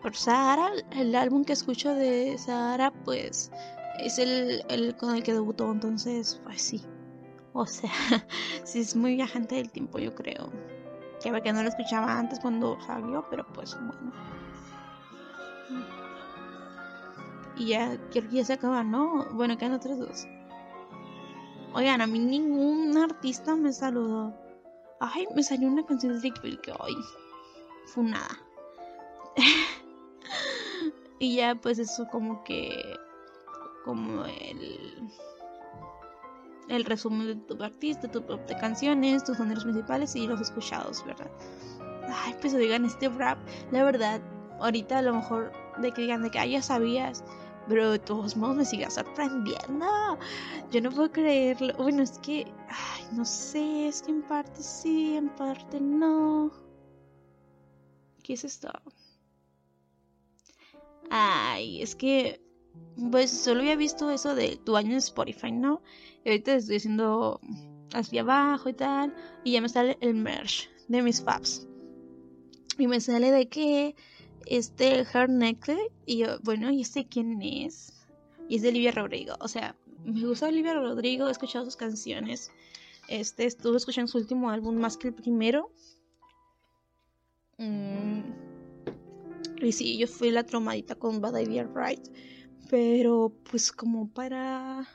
Por 0.00 0.14
Sahara, 0.14 0.70
el 0.92 1.14
álbum 1.16 1.44
que 1.44 1.52
escucho 1.52 1.92
de 1.92 2.38
Sahara, 2.38 2.92
pues 3.04 3.50
es 3.98 4.18
el, 4.18 4.64
el 4.68 4.96
con 4.96 5.16
el 5.16 5.24
que 5.24 5.32
debutó, 5.32 5.70
entonces, 5.72 6.40
pues 6.44 6.62
sí. 6.62 6.84
O 7.54 7.66
sea, 7.66 7.90
sí 8.64 8.80
es 8.80 8.94
muy 8.94 9.16
viajante 9.16 9.56
del 9.56 9.70
tiempo, 9.70 9.98
yo 9.98 10.14
creo. 10.14 10.50
Que 11.20 11.32
ver 11.32 11.42
que 11.42 11.52
no 11.52 11.62
lo 11.62 11.68
escuchaba 11.68 12.16
antes 12.16 12.38
cuando 12.38 12.78
salió, 12.86 13.26
pero 13.30 13.44
pues 13.52 13.76
bueno. 13.76 14.12
Y 17.56 17.66
ya, 17.66 17.98
creo 18.10 18.28
que 18.28 18.36
ya 18.36 18.44
se 18.44 18.52
acaba, 18.52 18.84
¿no? 18.84 19.26
Bueno, 19.32 19.58
quedan 19.58 19.72
otros 19.72 19.98
dos. 19.98 20.26
Oigan, 21.72 22.00
a 22.00 22.06
mí 22.06 22.20
ningún 22.20 22.96
artista 22.96 23.56
me 23.56 23.72
saludó. 23.72 24.43
Ay, 25.00 25.26
me 25.34 25.42
salió 25.42 25.68
una 25.68 25.84
canción 25.84 26.12
de 26.12 26.20
Drake 26.20 26.60
que 26.62 26.72
hoy 26.78 26.96
fue 27.86 28.04
nada. 28.04 28.38
y 31.18 31.36
ya 31.36 31.54
pues 31.54 31.78
eso 31.78 32.06
como 32.10 32.44
que 32.44 32.70
como 33.84 34.24
el 34.24 35.10
el 36.68 36.84
resumen 36.84 37.26
de 37.26 37.34
tu 37.36 37.62
artista, 37.62 38.10
tu 38.10 38.20
top 38.22 38.46
de 38.46 38.56
canciones, 38.56 39.24
tus 39.24 39.36
géneros 39.36 39.64
principales 39.64 40.16
y 40.16 40.26
los 40.26 40.40
escuchados, 40.40 41.04
¿verdad? 41.04 41.30
Ay, 42.08 42.34
pues 42.40 42.56
digan 42.56 42.84
este 42.84 43.08
rap, 43.08 43.38
la 43.70 43.84
verdad, 43.84 44.20
ahorita 44.60 44.98
a 44.98 45.02
lo 45.02 45.14
mejor 45.14 45.52
de 45.78 45.92
que 45.92 46.02
digan 46.02 46.22
de 46.22 46.30
que 46.30 46.50
ya 46.50 46.62
sabías, 46.62 47.24
pero 47.68 47.90
de 47.90 47.98
todos 47.98 48.36
modos 48.36 48.56
me 48.56 48.64
sigue 48.64 48.90
sorprendiendo. 48.90 50.18
Yo 50.70 50.80
no 50.80 50.90
puedo 50.90 51.10
creerlo. 51.10 51.74
Bueno, 51.76 52.02
es 52.02 52.18
que, 52.18 52.46
ay, 52.68 53.04
no 53.12 53.24
sé, 53.24 53.88
es 53.88 54.02
que 54.02 54.10
en 54.10 54.22
parte 54.22 54.62
sí, 54.62 55.16
en 55.16 55.28
parte 55.30 55.80
no. 55.80 56.50
¿Qué 58.22 58.34
es 58.34 58.44
esto? 58.44 58.70
Ay, 61.10 61.82
es 61.82 61.94
que, 61.94 62.40
pues 63.10 63.30
solo 63.30 63.60
había 63.60 63.76
visto 63.76 64.10
eso 64.10 64.34
de 64.34 64.56
tu 64.56 64.76
año 64.76 64.92
en 64.92 64.98
Spotify, 64.98 65.52
¿no? 65.52 65.82
Y 66.24 66.30
ahorita 66.30 66.54
estoy 66.54 66.76
haciendo 66.76 67.40
hacia 67.92 68.22
abajo 68.22 68.68
y 68.68 68.74
tal, 68.74 69.14
y 69.44 69.52
ya 69.52 69.60
me 69.60 69.68
sale 69.68 69.98
el 70.00 70.14
merch 70.14 70.70
de 70.88 71.02
mis 71.02 71.22
faps. 71.22 71.66
Y 72.78 72.86
me 72.88 73.00
sale 73.00 73.30
de 73.30 73.48
que 73.48 73.94
este 74.46 75.06
Hard 75.12 75.30
Necklace, 75.30 75.90
y 76.06 76.24
bueno, 76.42 76.70
¿y 76.70 76.82
este 76.82 77.06
quién 77.06 77.40
es? 77.42 78.06
Y 78.48 78.56
es 78.56 78.62
de 78.62 78.68
Olivia 78.68 78.92
Rodrigo, 78.92 79.34
o 79.40 79.48
sea, 79.48 79.76
me 80.04 80.26
gusta 80.26 80.48
Olivia 80.48 80.74
Rodrigo, 80.74 81.28
he 81.28 81.30
escuchado 81.30 81.64
sus 81.64 81.76
canciones. 81.76 82.50
Este, 83.08 83.46
estuve 83.46 83.76
escuchando 83.76 84.10
su 84.10 84.18
último 84.18 84.50
álbum 84.50 84.76
más 84.76 84.96
que 84.96 85.08
el 85.08 85.14
primero. 85.14 85.70
Mm, 87.58 88.20
y 89.62 89.72
sí, 89.72 89.96
yo 89.98 90.06
fui 90.06 90.30
la 90.30 90.44
tromadita 90.44 90.94
con 90.94 91.20
Bad 91.20 91.38
Idea 91.38 91.68
Right. 91.74 92.06
Pero 92.70 93.32
pues 93.50 93.72
como 93.72 94.08
para 94.08 94.86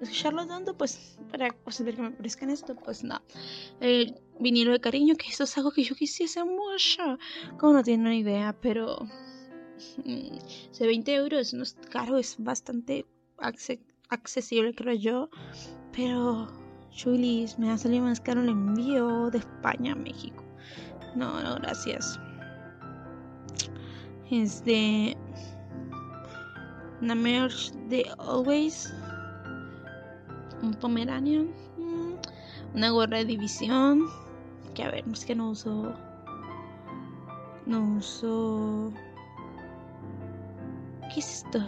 escucharlo 0.00 0.46
tanto, 0.46 0.76
pues 0.76 1.18
para 1.30 1.50
conseguir 1.50 1.96
que 1.96 2.02
me 2.02 2.10
parezcan 2.10 2.50
esto, 2.50 2.74
pues 2.76 3.04
no. 3.04 3.20
El 3.80 4.20
vinilo 4.38 4.72
de 4.72 4.80
cariño, 4.80 5.14
que 5.16 5.28
eso 5.28 5.44
es 5.44 5.56
algo 5.56 5.70
que 5.70 5.84
yo 5.84 5.94
quisiese 5.94 6.44
mucho. 6.44 7.18
Como 7.58 7.74
no 7.74 7.82
tienen 7.82 8.12
idea, 8.12 8.54
pero... 8.60 8.98
Mm, 10.04 10.38
de 10.78 10.86
20 10.86 11.14
euros 11.14 11.54
no 11.54 11.62
es 11.62 11.76
caro, 11.90 12.18
es 12.18 12.36
bastante 12.38 13.06
accesible, 14.08 14.74
creo 14.74 14.94
yo. 14.94 15.30
Pero, 15.92 16.48
Chulis, 16.90 17.58
me 17.58 17.70
ha 17.70 17.78
salido 17.78 18.04
más 18.04 18.20
caro 18.20 18.40
el 18.40 18.48
envío 18.48 19.30
de 19.30 19.38
España 19.38 19.92
a 19.92 19.96
México. 19.96 20.44
No, 21.14 21.42
no, 21.42 21.56
gracias. 21.56 22.18
Este. 24.30 25.16
Una 27.00 27.14
merch 27.14 27.72
de 27.88 28.04
Always. 28.18 28.92
Un 30.62 30.74
Pomeranian. 30.74 31.48
Mm, 31.76 32.14
una 32.74 32.90
gorra 32.90 33.18
de 33.18 33.24
división. 33.24 34.06
Que 34.74 34.82
a 34.84 34.90
ver, 34.90 35.04
es 35.12 35.24
que 35.24 35.34
no 35.34 35.50
uso. 35.50 35.94
No 37.66 37.96
uso. 37.96 38.92
¿Qué 41.12 41.20
es 41.20 41.44
esto? 41.44 41.60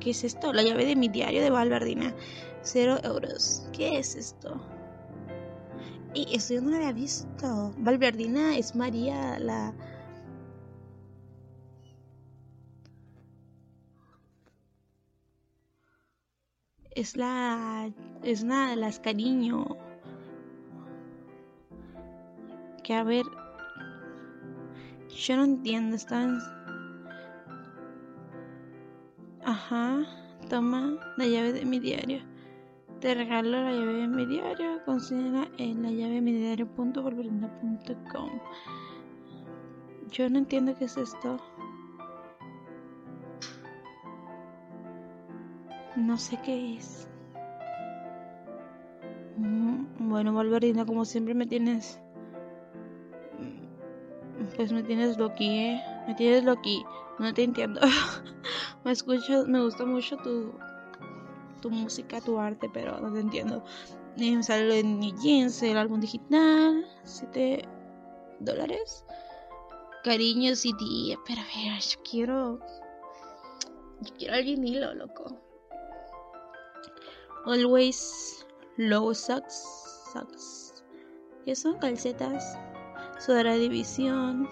¿Qué 0.00 0.10
es 0.10 0.24
esto? 0.24 0.52
La 0.52 0.62
llave 0.62 0.84
de 0.84 0.96
mi 0.96 1.08
diario 1.08 1.42
de 1.42 1.50
Valverdina. 1.50 2.14
Cero 2.62 2.98
euros. 3.02 3.66
¿Qué 3.72 3.98
es 3.98 4.14
esto? 4.14 4.60
Y 6.14 6.34
eso 6.34 6.54
yo 6.54 6.60
no 6.60 6.70
lo 6.70 6.76
había 6.76 6.92
visto. 6.92 7.72
Valverdina 7.78 8.56
es 8.56 8.74
María, 8.74 9.38
la. 9.38 9.72
Es 16.94 17.16
la. 17.16 17.90
Es 18.22 18.42
una 18.42 18.70
de 18.70 18.76
las 18.76 19.00
cariño. 19.00 19.64
Que 22.82 22.94
a 22.94 23.04
ver. 23.04 23.24
Yo 25.08 25.36
no 25.36 25.44
entiendo. 25.44 25.96
Están. 25.96 26.38
Ajá, 29.44 30.04
toma 30.48 30.98
la 31.16 31.26
llave 31.26 31.52
de 31.52 31.64
mi 31.64 31.80
diario. 31.80 32.20
Te 33.00 33.14
regalo 33.14 33.50
la 33.50 33.72
llave 33.72 33.94
de 33.94 34.08
mi 34.08 34.26
diario. 34.26 34.84
Considera 34.84 35.48
en 35.58 35.82
la 35.82 35.90
llave 35.90 36.14
de 36.14 36.20
mi 36.20 36.32
diario.volverina.com. 36.32 38.30
Yo 40.10 40.28
no 40.28 40.38
entiendo 40.38 40.76
qué 40.76 40.84
es 40.84 40.96
esto. 40.96 41.38
No 45.96 46.16
sé 46.16 46.38
qué 46.42 46.76
es. 46.76 47.06
Mm, 49.36 50.08
bueno, 50.08 50.32
Valverina, 50.32 50.86
como 50.86 51.04
siempre 51.04 51.34
me 51.34 51.46
tienes. 51.46 52.00
Pues 54.56 54.72
me 54.72 54.82
tienes 54.82 55.18
loqui, 55.18 55.48
¿eh? 55.48 55.82
Me 56.06 56.14
tienes 56.14 56.44
loqui. 56.44 56.84
No 57.18 57.32
te 57.34 57.44
entiendo. 57.44 57.80
me 58.84 58.92
escucho, 58.92 59.44
me 59.46 59.62
gusta 59.62 59.84
mucho 59.84 60.16
tu, 60.16 60.52
tu 61.60 61.70
música, 61.70 62.20
tu 62.20 62.38
arte, 62.38 62.70
pero 62.72 62.98
no 63.00 63.12
te 63.12 63.20
entiendo. 63.20 63.62
Y 64.16 64.36
me 64.36 64.42
sale 64.42 64.80
en 64.80 64.98
New 64.98 65.14
Jeans, 65.20 65.62
el 65.62 65.76
álbum 65.76 66.00
digital, 66.00 66.86
7 67.04 67.66
dólares. 68.40 69.04
Cariño 70.04 70.54
CD, 70.56 71.16
pero 71.26 71.40
a 71.40 71.78
yo 71.78 71.98
quiero. 72.10 72.58
Yo 74.00 74.14
quiero 74.16 74.34
el 74.34 74.44
vinilo, 74.44 74.94
loco. 74.94 75.38
Always 77.44 78.46
low 78.76 79.12
socks. 79.14 79.64
Socks. 80.12 80.84
¿Qué 81.44 81.54
son? 81.54 81.78
Calcetas. 81.78 82.58
Sudara 83.18 83.54
División 83.54 84.48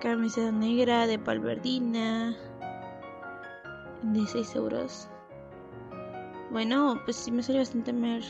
camiseta 0.00 0.52
negra 0.52 1.06
de 1.08 1.18
palverdina 1.18 2.36
16 4.02 4.54
euros 4.54 5.08
bueno 6.52 7.00
pues 7.04 7.16
sí 7.16 7.32
me 7.32 7.42
salió 7.42 7.60
bastante 7.60 7.92
mer 7.92 8.22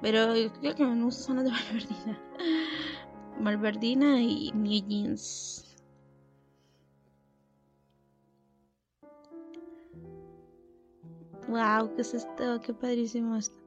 pero 0.00 0.34
creo 0.60 0.74
que 0.76 0.84
me 0.84 1.02
gusta 1.02 1.24
son 1.24 1.36
las 1.36 1.46
de 1.46 1.50
palverdina 1.50 2.18
malverdina 3.40 4.20
y 4.20 4.52
New 4.52 4.86
Jeans 4.86 5.67
Wow, 11.48 11.94
¿qué 11.94 12.02
es 12.02 12.14
esto? 12.14 12.60
Qué 12.60 12.74
padrísimo 12.74 13.36
esto. 13.36 13.58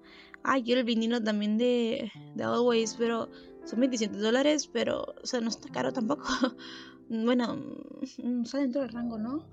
Ah, 0.44 0.60
quiero 0.64 0.82
el 0.82 0.86
vinilo 0.86 1.22
también 1.22 1.58
de, 1.58 2.12
de 2.36 2.44
Always, 2.44 2.96
pero 2.96 3.28
son 3.66 3.80
27 3.80 4.18
dólares, 4.18 4.70
pero, 4.72 5.16
o 5.22 5.26
sea, 5.26 5.42
no 5.42 5.50
está 5.50 5.70
caro 5.70 5.92
tampoco. 5.92 6.24
Bueno, 7.14 7.58
mm, 8.24 8.44
está 8.44 8.60
dentro 8.60 8.84
del 8.84 8.94
rango, 8.94 9.18
¿no? 9.18 9.46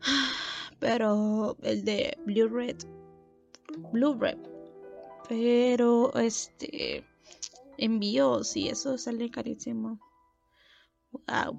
Pero 0.78 1.56
el 1.62 1.82
de 1.82 2.18
Blue 2.26 2.48
Red. 2.48 2.76
Blue 3.94 4.12
Red. 4.12 4.36
Pero 5.26 6.12
este. 6.14 7.06
Envío, 7.78 8.44
sí, 8.44 8.68
eso 8.68 8.98
sale 8.98 9.30
carísimo. 9.30 9.98
Wow. 11.12 11.56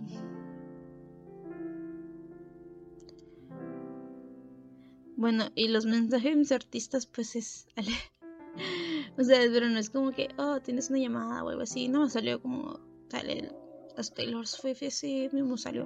Bueno, 5.20 5.50
y 5.54 5.68
los 5.68 5.86
mensajes 5.86 6.48
de 6.48 6.56
artistas, 6.56 7.06
pues 7.06 7.36
es. 7.36 7.68
o 9.18 9.24
sea, 9.24 9.42
pero 9.52 9.68
no 9.68 9.78
es 9.78 9.90
como 9.90 10.12
que, 10.12 10.30
oh, 10.38 10.62
tienes 10.62 10.90
una 10.90 11.00
llamada 11.00 11.44
o 11.44 11.50
algo 11.50 11.62
así. 11.62 11.90
No, 11.90 12.04
me 12.04 12.10
salió 12.10 12.42
como. 12.42 12.80
Sale 13.10 13.52
las 13.98 14.14
Taylor 14.14 14.48
Swift 14.48 14.84
ese 14.84 15.30
mismo 15.34 15.58
salió 15.58 15.86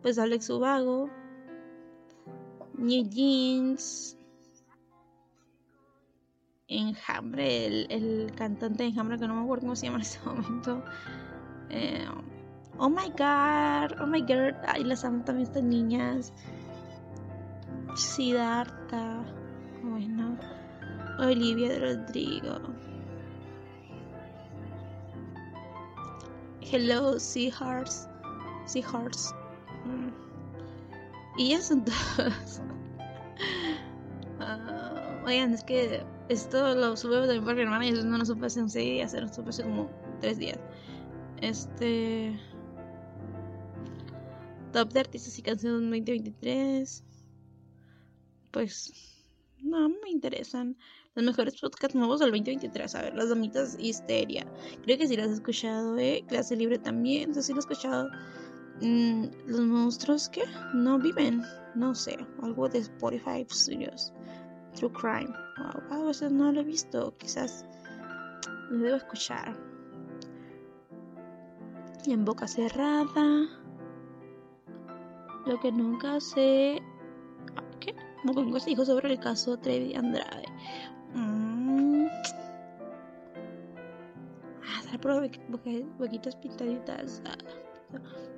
pues 0.00 0.18
Alex 0.18 0.48
Ubago 0.48 1.10
New 2.78 3.06
Jeans 3.10 4.16
Enjambre 6.68 7.66
el, 7.66 7.86
el 7.90 8.32
cantante 8.34 8.84
de 8.84 8.88
Enjambre 8.88 9.18
que 9.18 9.26
no 9.26 9.34
me 9.34 9.42
acuerdo 9.42 9.62
cómo 9.62 9.76
se 9.76 9.86
llama 9.86 9.98
en 9.98 10.02
ese 10.02 10.20
momento 10.24 10.82
eh, 11.68 12.06
oh 12.78 12.88
my 12.88 13.10
god 13.10 14.00
oh 14.00 14.06
my 14.06 14.22
god 14.22 14.54
ay 14.66 14.84
las 14.84 15.04
amo 15.04 15.22
también 15.24 15.48
estas 15.48 15.64
niñas 15.64 16.32
Siddhartha 17.96 19.24
bueno 19.82 20.38
Olivia 21.18 21.78
Rodrigo 21.78 22.60
Hello, 26.72 27.18
Seahorse. 27.18 28.08
Seahorse. 28.64 29.34
Mm. 29.84 30.10
Y 31.36 31.50
ya 31.50 31.60
son 31.60 31.84
todos. 32.16 32.60
uh, 34.38 35.26
oigan, 35.26 35.52
es 35.52 35.64
que 35.64 36.04
esto 36.28 36.74
lo 36.76 36.96
sube 36.96 37.16
también 37.22 37.44
por 37.44 37.56
mi 37.56 37.62
hermana 37.62 37.86
y 37.86 37.88
eso 37.88 38.04
no 38.04 38.18
lo 38.18 38.24
supe 38.24 38.46
hace 38.46 38.62
un 38.62 38.70
6 38.70 38.88
días, 38.88 39.12
lo 39.14 39.26
supe 39.26 39.50
hace 39.50 39.64
como 39.64 39.90
3 40.20 40.38
días. 40.38 40.60
Este. 41.40 42.38
Top 44.72 44.92
de 44.92 45.00
artistas 45.00 45.36
y 45.40 45.42
canciones 45.42 45.80
2023. 45.80 47.04
Pues. 48.50 48.92
No, 49.62 49.88
me 49.88 50.10
interesan 50.10 50.76
los 51.14 51.24
mejores 51.24 51.60
podcasts 51.60 51.94
nuevos 51.94 52.20
del 52.20 52.30
2023. 52.30 52.94
A 52.94 53.02
ver, 53.02 53.14
Las 53.14 53.28
Damitas 53.28 53.76
Histeria. 53.78 54.46
Creo 54.82 54.96
que 54.96 55.06
sí 55.06 55.16
las 55.16 55.28
he 55.28 55.34
escuchado, 55.34 55.98
¿eh? 55.98 56.24
Clase 56.28 56.56
Libre 56.56 56.78
también, 56.78 57.34
sé 57.34 57.42
si 57.42 57.52
lo 57.52 57.58
he 57.58 57.60
escuchado. 57.60 58.08
Mm, 58.80 59.26
los 59.46 59.60
monstruos 59.60 60.28
que 60.30 60.42
no 60.72 60.98
viven, 60.98 61.42
no 61.74 61.94
sé, 61.94 62.16
algo 62.42 62.68
de 62.68 62.78
Spotify 62.78 63.46
Studios. 63.50 64.12
True 64.74 64.92
Crime. 64.92 65.32
Wow, 65.58 66.02
a 66.02 66.06
veces 66.06 66.32
no 66.32 66.50
lo 66.52 66.60
he 66.60 66.64
visto, 66.64 67.14
quizás 67.18 67.66
lo 68.70 68.78
debo 68.78 68.96
escuchar. 68.96 69.54
Y 72.06 72.12
en 72.12 72.24
boca 72.24 72.48
cerrada. 72.48 73.46
Lo 75.46 75.60
que 75.60 75.72
nunca 75.72 76.20
sé. 76.20 76.80
¿Qué? 77.80 77.94
como 78.20 78.34
con 78.34 78.50
consejo 78.50 78.84
sobre 78.84 79.12
el 79.12 79.18
caso 79.18 79.56
Trevi 79.56 79.94
Andrade. 79.94 80.46
Mm. 81.14 82.06
Ah, 84.62 84.98
por 85.00 85.30
boquitas 85.98 86.36
pintaditas. 86.36 87.22
Ah, 87.26 87.36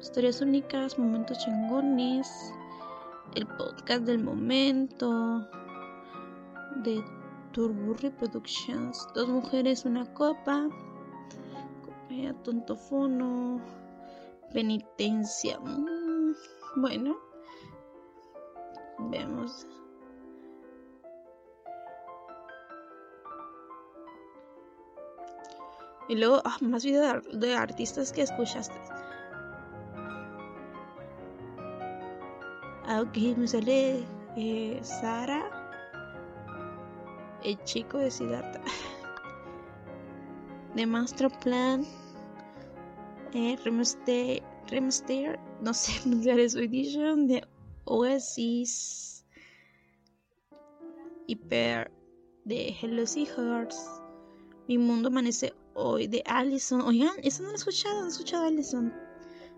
historias 0.01 0.41
únicas, 0.41 0.99
momentos 0.99 1.39
chingones. 1.39 2.31
El 3.35 3.47
podcast 3.47 4.05
del 4.05 4.23
momento. 4.23 5.49
De 6.83 7.03
Turburri 7.53 8.11
Productions. 8.11 9.07
Dos 9.15 9.29
mujeres, 9.29 9.85
una 9.85 10.05
copa. 10.15 10.69
Comedia 11.85 12.35
tontofono. 12.43 13.61
Penitencia. 14.53 15.59
Mm. 15.61 16.35
Bueno 16.77 17.22
vemos. 19.11 19.67
Y 26.09 26.17
luego, 26.17 26.43
ah, 26.45 26.57
más 26.61 26.85
videos 26.85 27.23
de, 27.33 27.55
artistas 27.55 28.13
que 28.13 28.23
escuchaste. 28.23 28.75
Ah, 32.85 33.01
ok, 33.01 33.39
me 33.39 33.47
sale 33.47 34.05
eh, 34.37 34.79
Sara, 34.83 35.49
el 37.45 37.63
chico 37.65 37.99
de 37.99 38.11
Siddhartha, 38.11 38.61
de 40.75 40.87
Master 40.87 41.31
Plan, 41.41 41.85
eh, 43.33 43.57
Remaster, 43.65 44.43
Remaster, 44.69 45.39
no 45.61 45.73
sé 45.73 45.93
edition, 46.65 47.29
de 47.29 47.47
Oasis, 47.85 49.25
Hyper, 51.27 51.91
de 52.45 52.77
Hello 52.81 53.07
Seahorse, 53.07 53.89
Mi 54.69 54.79
Mundo 54.79 55.09
Amanece 55.09 55.53
hoy 55.75 56.07
de 56.07 56.23
Allison. 56.27 56.81
Oigan, 56.83 57.17
eso 57.23 57.43
no 57.43 57.49
lo 57.49 57.55
he 57.55 57.57
escuchado, 57.57 58.01
no 58.01 58.07
he 58.07 58.11
escuchado 58.11 58.45
Allison. 58.45 58.93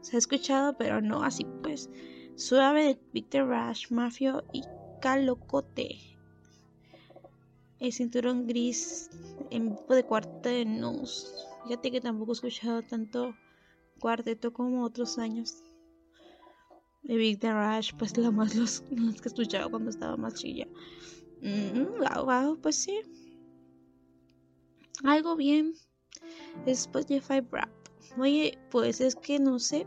Se 0.00 0.16
ha 0.16 0.18
escuchado, 0.18 0.76
pero 0.76 1.00
no 1.00 1.22
así 1.22 1.46
pues. 1.62 1.90
Suave 2.37 2.84
de 2.84 3.00
Victor 3.12 3.48
Rush, 3.48 3.90
Mafio 3.90 4.44
y 4.52 4.62
Calocote. 5.00 5.98
El 7.78 7.92
cinturón 7.92 8.46
gris 8.46 9.10
en 9.50 9.74
grupo 9.74 9.94
de 9.94 10.04
cuartetos. 10.04 11.34
Fíjate 11.64 11.90
que 11.90 12.00
tampoco 12.00 12.32
he 12.32 12.34
escuchado 12.34 12.82
tanto 12.82 13.34
cuarteto 14.00 14.52
como 14.52 14.84
otros 14.84 15.18
años. 15.18 15.62
De 17.04 17.16
Victor 17.16 17.52
Rush, 17.52 17.92
pues 17.98 18.16
la 18.16 18.30
más 18.30 18.54
los, 18.54 18.80
que 18.80 18.94
he 18.94 19.26
escuchado 19.26 19.70
cuando 19.70 19.90
estaba 19.90 20.16
más 20.16 20.34
chilla. 20.34 20.66
Mm, 21.42 22.00
wow, 22.24 22.58
pues 22.60 22.76
sí. 22.76 22.98
Algo 25.02 25.36
bien. 25.36 25.74
Spotify 26.64 27.40
Rap. 27.50 27.68
Oye, 28.16 28.58
pues 28.70 29.02
es 29.02 29.16
que 29.16 29.38
no 29.38 29.58
sé. 29.58 29.86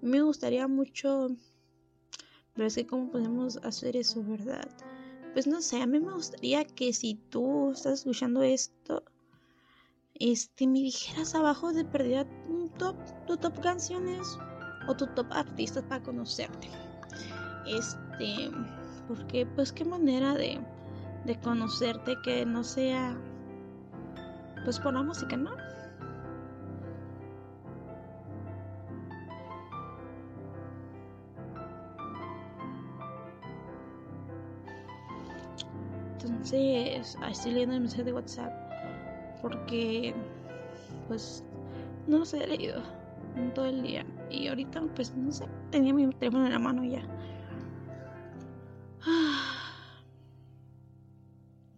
Me 0.00 0.22
gustaría 0.22 0.66
mucho. 0.66 1.28
Pero 2.54 2.66
es 2.66 2.74
que, 2.74 2.86
¿cómo 2.86 3.10
podemos 3.10 3.58
hacer 3.58 3.96
eso, 3.96 4.22
verdad? 4.24 4.66
Pues 5.34 5.46
no 5.46 5.60
sé, 5.60 5.82
a 5.82 5.86
mí 5.86 6.00
me 6.00 6.14
gustaría 6.14 6.64
que 6.64 6.94
si 6.94 7.16
tú 7.16 7.72
estás 7.72 8.00
escuchando 8.00 8.42
esto, 8.42 9.04
este, 10.14 10.66
me 10.66 10.80
dijeras 10.80 11.34
abajo 11.34 11.72
de 11.72 11.84
perdida 11.84 12.26
un 12.48 12.70
top, 12.70 12.96
tu 13.26 13.36
top 13.36 13.60
canciones 13.60 14.38
o 14.86 14.94
tu 14.94 15.06
top 15.08 15.26
artistas 15.32 15.84
para 15.84 16.02
conocerte. 16.02 16.68
Este, 17.66 18.50
porque, 19.08 19.46
pues, 19.46 19.72
qué 19.72 19.84
manera 19.84 20.34
de, 20.34 20.60
de 21.24 21.38
conocerte 21.40 22.16
que 22.22 22.44
no 22.46 22.64
sea, 22.64 23.16
pues, 24.64 24.78
por 24.78 24.94
la 24.94 25.02
música, 25.02 25.36
¿no? 25.36 25.50
Entonces, 36.12 37.16
estoy 37.30 37.52
leyendo 37.52 37.74
el 37.76 37.80
mensaje 37.82 38.04
de 38.04 38.12
WhatsApp 38.12 38.52
porque, 39.42 40.14
pues, 41.08 41.44
no 42.06 42.18
los 42.18 42.34
he 42.34 42.46
leído 42.46 42.82
todo 43.54 43.66
el 43.66 43.82
día. 43.82 44.04
Y 44.30 44.48
ahorita, 44.48 44.82
pues, 44.94 45.14
no 45.16 45.32
sé, 45.32 45.46
tenía 45.70 45.92
mi 45.92 46.08
teléfono 46.14 46.46
en 46.46 46.52
la 46.52 46.58
mano 46.58 46.84
ya. 46.84 47.02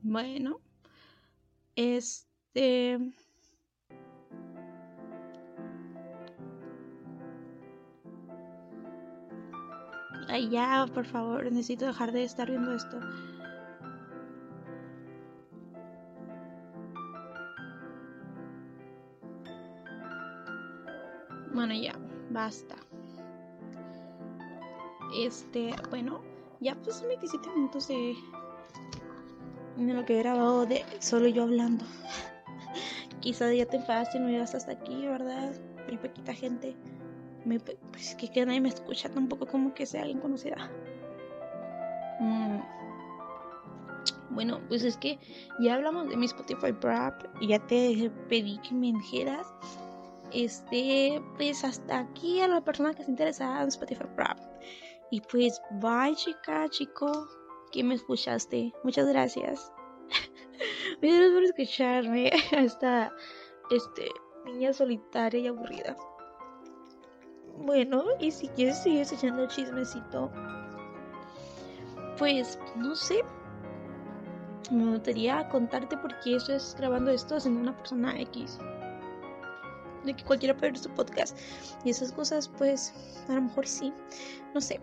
Bueno, 0.04 0.60
este. 1.76 2.98
Ay, 10.28 10.48
ya, 10.50 10.86
por 10.92 11.04
favor, 11.04 11.44
necesito 11.44 11.86
dejar 11.86 12.10
de 12.12 12.24
estar 12.24 12.48
viendo 12.50 12.74
esto. 12.74 12.98
Bueno, 21.54 21.74
ya, 21.74 21.92
basta. 22.32 22.76
Este, 25.14 25.74
bueno, 25.90 26.20
ya 26.60 26.74
pues 26.76 27.02
27 27.06 27.48
minutos 27.50 27.88
de, 27.88 28.14
de 29.76 29.92
lo 29.92 30.04
que 30.04 30.18
he 30.18 30.22
grabado 30.22 30.64
de 30.66 30.84
solo 31.00 31.28
yo 31.28 31.42
hablando. 31.42 31.84
Quizá 33.20 33.52
ya 33.52 33.66
te 33.66 33.76
enfadaste 33.76 34.18
y 34.18 34.20
no 34.20 34.28
llegas 34.28 34.54
hasta 34.54 34.72
aquí, 34.72 35.06
¿verdad? 35.06 35.52
Muy 35.86 35.98
poquita 35.98 36.32
gente. 36.32 36.74
Me, 37.44 37.60
pues 37.60 38.14
que, 38.14 38.28
que 38.28 38.46
nadie 38.46 38.60
me 38.60 38.68
escucha 38.68 39.08
tampoco 39.08 39.46
como 39.46 39.74
que 39.74 39.86
sea 39.86 40.02
alguien 40.02 40.20
conocida. 40.20 40.70
Mm. 42.20 42.60
Bueno, 44.30 44.60
pues 44.68 44.82
es 44.84 44.96
que 44.96 45.18
ya 45.60 45.74
hablamos 45.74 46.08
de 46.08 46.16
mi 46.16 46.24
Spotify 46.26 46.72
Rap 46.80 47.22
y 47.40 47.48
ya 47.48 47.58
te 47.66 48.10
pedí 48.28 48.58
que 48.58 48.74
me 48.74 48.92
dijeras 48.92 49.46
este, 50.34 51.22
pues 51.36 51.64
hasta 51.64 52.00
aquí 52.00 52.40
a 52.40 52.48
la 52.48 52.60
persona 52.60 52.94
que 52.94 53.04
se 53.04 53.10
interesa 53.10 53.62
en 53.62 53.68
Spotify 53.68 54.04
Rap. 54.16 54.38
Y 55.10 55.20
pues 55.20 55.60
bye 55.72 56.14
chica, 56.14 56.68
chico, 56.70 57.28
que 57.70 57.84
me 57.84 57.94
escuchaste. 57.94 58.72
Muchas 58.82 59.08
gracias. 59.08 59.72
Gracias 61.00 61.32
por 61.32 61.42
escucharme 61.44 62.30
a 62.56 62.60
esta 62.60 63.12
este, 63.70 64.08
niña 64.46 64.72
solitaria 64.72 65.40
y 65.40 65.46
aburrida. 65.48 65.96
Bueno, 67.58 68.04
y 68.18 68.30
si 68.30 68.48
quieres 68.48 68.82
seguir 68.82 69.02
escuchando 69.02 69.46
chismecito, 69.46 70.30
pues 72.18 72.58
no 72.76 72.94
sé. 72.94 73.22
Me 74.70 74.92
gustaría 74.92 75.48
contarte 75.48 75.96
por 75.98 76.18
qué 76.20 76.36
estoy 76.36 76.58
grabando 76.78 77.10
esto 77.10 77.38
siendo 77.38 77.60
una 77.60 77.76
persona 77.76 78.18
X 78.20 78.58
de 80.04 80.14
que 80.14 80.24
cualquiera 80.24 80.56
puede 80.56 80.72
ver 80.72 80.80
su 80.80 80.90
podcast. 80.90 81.36
Y 81.84 81.90
esas 81.90 82.12
cosas 82.12 82.48
pues 82.48 82.92
a 83.28 83.34
lo 83.34 83.42
mejor 83.42 83.66
sí 83.66 83.92
no 84.54 84.60
sé. 84.60 84.80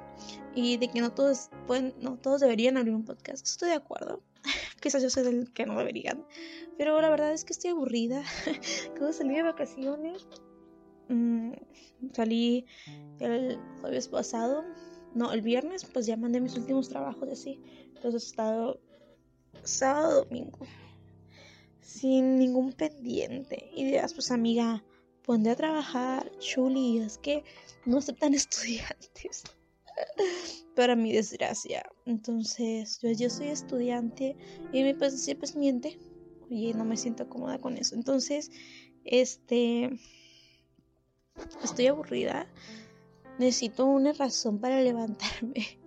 Y 0.56 0.78
de 0.78 0.88
que 0.90 1.02
no 1.02 1.12
todos 1.12 1.50
pueden 1.68 1.94
no 2.02 2.18
todos 2.18 2.42
deberían 2.42 2.78
abrir 2.78 2.94
un 2.94 3.06
podcast 3.06 3.46
estoy 3.46 3.70
de 3.70 3.76
acuerdo. 3.76 4.22
Quizás 4.82 5.04
yo 5.04 5.10
soy 5.10 5.24
del 5.24 5.52
que 5.54 5.66
no 5.66 5.78
deberían. 5.78 6.26
Pero 6.78 7.00
la 7.02 7.10
verdad 7.10 7.34
es 7.34 7.44
que 7.44 7.54
estoy 7.54 7.72
aburrida. 7.72 8.24
Acabo 8.92 9.12
salí 9.14 9.36
de 9.36 9.44
vacaciones 9.44 10.28
mm, 11.10 11.52
salí 12.14 12.66
el 13.20 13.60
jueves 13.82 14.08
pasado 14.08 14.64
no 15.14 15.32
el 15.34 15.42
viernes 15.42 15.86
pues 15.86 16.06
ya 16.06 16.16
mandé 16.16 16.40
mis 16.40 16.56
últimos 16.56 16.90
trabajos 16.90 17.30
así. 17.30 17.62
Entonces 17.96 18.24
he 18.24 18.28
estado 18.28 18.80
sábado 19.64 20.24
domingo 20.24 20.60
sin 21.90 22.38
ningún 22.38 22.74
pendiente. 22.74 23.70
Y 23.76 23.86
dirás, 23.86 24.14
pues 24.14 24.32
amiga, 24.32 24.84
Pondré 25.30 25.52
a 25.52 25.56
trabajar, 25.56 26.32
Chuli, 26.40 26.98
es 26.98 27.20
que 27.20 27.44
no 27.86 28.00
aceptan 28.00 28.34
estudiantes. 28.44 29.44
Para 30.76 30.96
mi 30.96 31.14
desgracia. 31.14 31.84
Entonces, 32.08 33.00
yo, 33.04 33.12
yo 33.12 33.30
soy 33.30 33.50
estudiante 33.50 34.36
y 34.74 34.92
puedes 34.96 35.14
decir, 35.14 35.38
pues 35.38 35.56
miente. 35.56 36.00
Oye, 36.50 36.74
no 36.74 36.84
me 36.84 36.98
siento 36.98 37.30
cómoda 37.30 37.60
con 37.60 37.78
eso. 37.78 37.94
Entonces, 37.94 38.50
este. 39.06 39.92
Estoy 41.64 41.86
aburrida. 41.86 42.52
Necesito 43.38 43.86
una 43.86 44.14
razón 44.14 44.60
para 44.60 44.82
levantarme. 44.82 45.80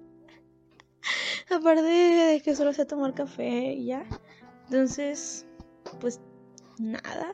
Aparte 1.50 1.82
de 1.82 2.40
que 2.42 2.54
solo 2.54 2.72
sé 2.72 2.86
tomar 2.86 3.12
café 3.12 3.72
y 3.72 3.86
ya. 3.86 4.06
Entonces, 4.68 5.46
pues 5.98 6.20
nada 6.78 7.32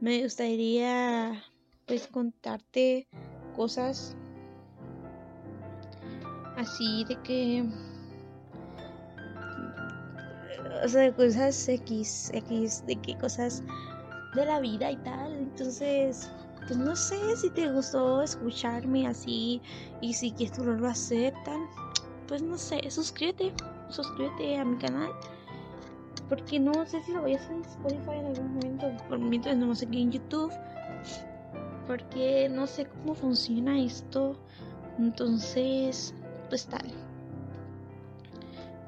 me 0.00 0.22
gustaría 0.22 1.42
pues 1.86 2.06
contarte 2.08 3.06
cosas 3.54 4.16
así 6.56 7.04
de 7.04 7.16
que 7.22 7.64
o 10.84 10.88
sea 10.88 11.14
cosas 11.14 11.68
x 11.68 12.30
x 12.34 12.84
de 12.86 12.96
que 12.96 13.16
cosas 13.18 13.62
de 14.36 14.44
la 14.44 14.60
vida 14.60 14.90
y 14.92 14.96
tal. 14.98 15.32
Entonces, 15.32 16.30
pues 16.66 16.76
no 16.76 16.94
sé 16.94 17.16
si 17.36 17.50
te 17.50 17.70
gustó 17.72 18.22
escucharme 18.22 19.06
así 19.06 19.60
y 20.00 20.12
si 20.12 20.30
quieres 20.30 20.58
volverlo 20.58 20.88
a 20.88 20.92
hacer 20.92 21.34
tal. 21.44 21.60
Pues 22.28 22.42
no 22.42 22.58
sé, 22.58 22.88
suscríbete, 22.90 23.52
suscríbete 23.88 24.58
a 24.58 24.64
mi 24.64 24.76
canal. 24.78 25.10
Porque 26.28 26.58
no 26.58 26.86
sé 26.86 27.02
si 27.02 27.12
lo 27.12 27.22
voy 27.22 27.34
a 27.34 27.36
hacer 27.36 27.52
en 27.52 27.62
Spotify 27.62 28.18
en 28.18 28.26
algún 28.26 28.54
momento. 28.54 28.92
Por 29.08 29.18
mientras 29.18 29.56
no 29.56 29.74
sé 29.74 29.86
aquí 29.86 30.02
en 30.02 30.12
YouTube. 30.12 30.52
Porque 31.86 32.48
no 32.48 32.66
sé 32.66 32.86
cómo 32.86 33.14
funciona 33.14 33.80
esto. 33.80 34.36
Entonces, 34.98 36.14
pues 36.48 36.66
tal. 36.66 36.92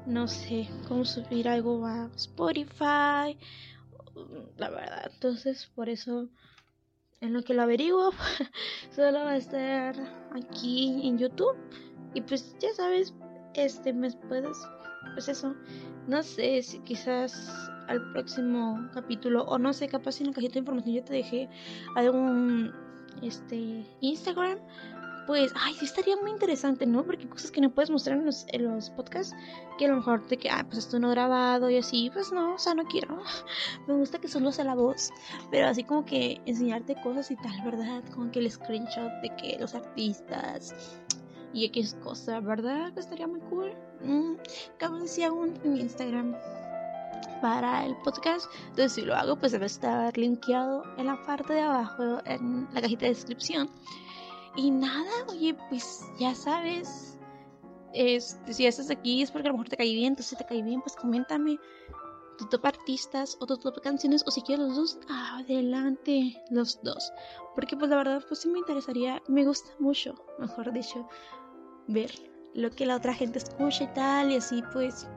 No 0.05 0.27
sé 0.27 0.67
cómo 0.87 1.05
subir 1.05 1.47
algo 1.47 1.85
a 1.85 2.09
Spotify. 2.15 3.37
La 4.57 4.69
verdad. 4.69 5.09
Entonces, 5.13 5.71
por 5.75 5.87
eso, 5.87 6.27
en 7.21 7.33
lo 7.33 7.43
que 7.43 7.53
lo 7.53 7.61
averiguo, 7.61 8.11
solo 8.95 9.19
va 9.19 9.31
a 9.31 9.37
estar 9.37 9.95
aquí 10.33 11.07
en 11.07 11.17
YouTube. 11.17 11.55
Y 12.13 12.21
pues 12.21 12.55
ya 12.59 12.73
sabes, 12.73 13.13
este 13.53 13.93
mes 13.93 14.17
puedes, 14.27 14.57
pues 15.13 15.29
eso, 15.29 15.55
no 16.07 16.23
sé 16.23 16.61
si 16.61 16.79
quizás 16.79 17.71
al 17.87 18.11
próximo 18.11 18.89
capítulo, 18.93 19.43
o 19.43 19.57
no 19.57 19.73
sé, 19.73 19.87
capaz 19.87 20.21
en 20.21 20.27
la 20.27 20.33
cajita 20.33 20.53
de 20.53 20.59
información 20.59 20.95
yo 20.95 21.03
te 21.03 21.13
dejé 21.13 21.49
algún 21.95 22.71
este 23.21 23.85
Instagram 24.01 24.59
pues, 25.29 25.53
ay, 25.55 25.75
sí 25.75 25.85
estaría 25.85 26.15
muy 26.15 26.31
interesante, 26.31 26.87
¿no? 26.87 27.05
Porque 27.05 27.21
hay 27.21 27.29
cosas 27.29 27.51
que 27.51 27.61
no 27.61 27.69
puedes 27.69 27.91
mostrar 27.91 28.17
en 28.17 28.25
los, 28.25 28.47
en 28.47 28.63
los 28.63 28.89
podcasts, 28.89 29.35
que 29.77 29.85
a 29.85 29.89
lo 29.89 29.97
mejor 29.97 30.25
te 30.25 30.37
que, 30.37 30.49
ah, 30.49 30.65
pues 30.65 30.79
esto 30.79 30.97
no 30.97 31.11
grabado 31.11 31.69
y 31.69 31.77
así, 31.77 32.09
pues 32.11 32.31
no, 32.31 32.55
o 32.55 32.57
sea, 32.57 32.73
no 32.73 32.83
quiero. 32.85 33.15
Me 33.87 33.93
gusta 33.93 34.17
que 34.17 34.27
solo 34.27 34.51
sea 34.51 34.65
la 34.65 34.73
voz, 34.73 35.11
pero 35.51 35.67
así 35.67 35.83
como 35.83 36.03
que 36.03 36.41
enseñarte 36.47 36.99
cosas 37.03 37.29
y 37.29 37.35
tal, 37.35 37.61
¿verdad? 37.63 38.03
Como 38.11 38.31
que 38.31 38.39
el 38.39 38.49
screenshot 38.49 39.11
de 39.21 39.35
que 39.35 39.59
los 39.59 39.75
artistas 39.75 40.99
y 41.53 41.65
X 41.65 41.95
cosa, 42.03 42.39
¿verdad? 42.39 42.93
Que 42.93 42.99
estaría 42.99 43.27
muy 43.27 43.39
cool. 43.41 43.73
Mm, 44.01 44.35
de 44.77 44.99
decía 44.99 45.31
un 45.31 45.55
en 45.63 45.77
Instagram 45.77 46.35
para 47.41 47.85
el 47.85 47.95
podcast. 47.97 48.49
Entonces, 48.69 48.93
si 48.93 49.01
lo 49.01 49.15
hago, 49.15 49.35
pues 49.37 49.51
debe 49.51 49.65
estar 49.65 50.17
linkeado 50.17 50.83
en 50.97 51.07
la 51.07 51.23
parte 51.25 51.53
de 51.53 51.61
abajo, 51.61 52.21
en 52.25 52.67
la 52.73 52.81
cajita 52.81 53.05
de 53.05 53.13
descripción. 53.13 53.69
Y 54.55 54.71
nada, 54.71 55.11
oye, 55.27 55.55
pues 55.69 56.01
ya 56.19 56.35
sabes. 56.35 57.17
Este, 57.93 58.53
si 58.53 58.67
estás 58.67 58.91
aquí 58.91 59.21
es 59.23 59.31
porque 59.31 59.47
a 59.47 59.51
lo 59.51 59.57
mejor 59.57 59.69
te 59.69 59.77
caí 59.77 59.95
bien. 59.95 60.09
Entonces, 60.09 60.29
si 60.29 60.35
te 60.35 60.45
caí 60.45 60.61
bien, 60.61 60.81
pues 60.81 60.95
coméntame 60.95 61.57
tu 62.39 62.45
top 62.45 62.65
artistas 62.65 63.37
o 63.39 63.45
tu 63.45 63.57
top 63.57 63.81
canciones. 63.81 64.23
O 64.25 64.31
si 64.31 64.41
quieres 64.41 64.67
los 64.67 64.75
dos, 64.75 64.99
adelante, 65.09 66.41
los 66.49 66.81
dos. 66.81 67.11
Porque, 67.53 67.75
pues 67.77 67.91
la 67.91 67.97
verdad, 67.97 68.23
pues 68.27 68.39
sí 68.39 68.49
me 68.49 68.59
interesaría. 68.59 69.21
Me 69.27 69.45
gusta 69.45 69.69
mucho, 69.79 70.15
mejor 70.39 70.71
dicho, 70.71 71.07
ver 71.87 72.11
lo 72.55 72.71
que 72.71 72.85
la 72.85 72.95
otra 72.95 73.13
gente 73.13 73.39
escucha 73.39 73.83
y 73.83 73.93
tal. 73.93 74.31
Y 74.31 74.37
así, 74.37 74.63
pues, 74.73 75.07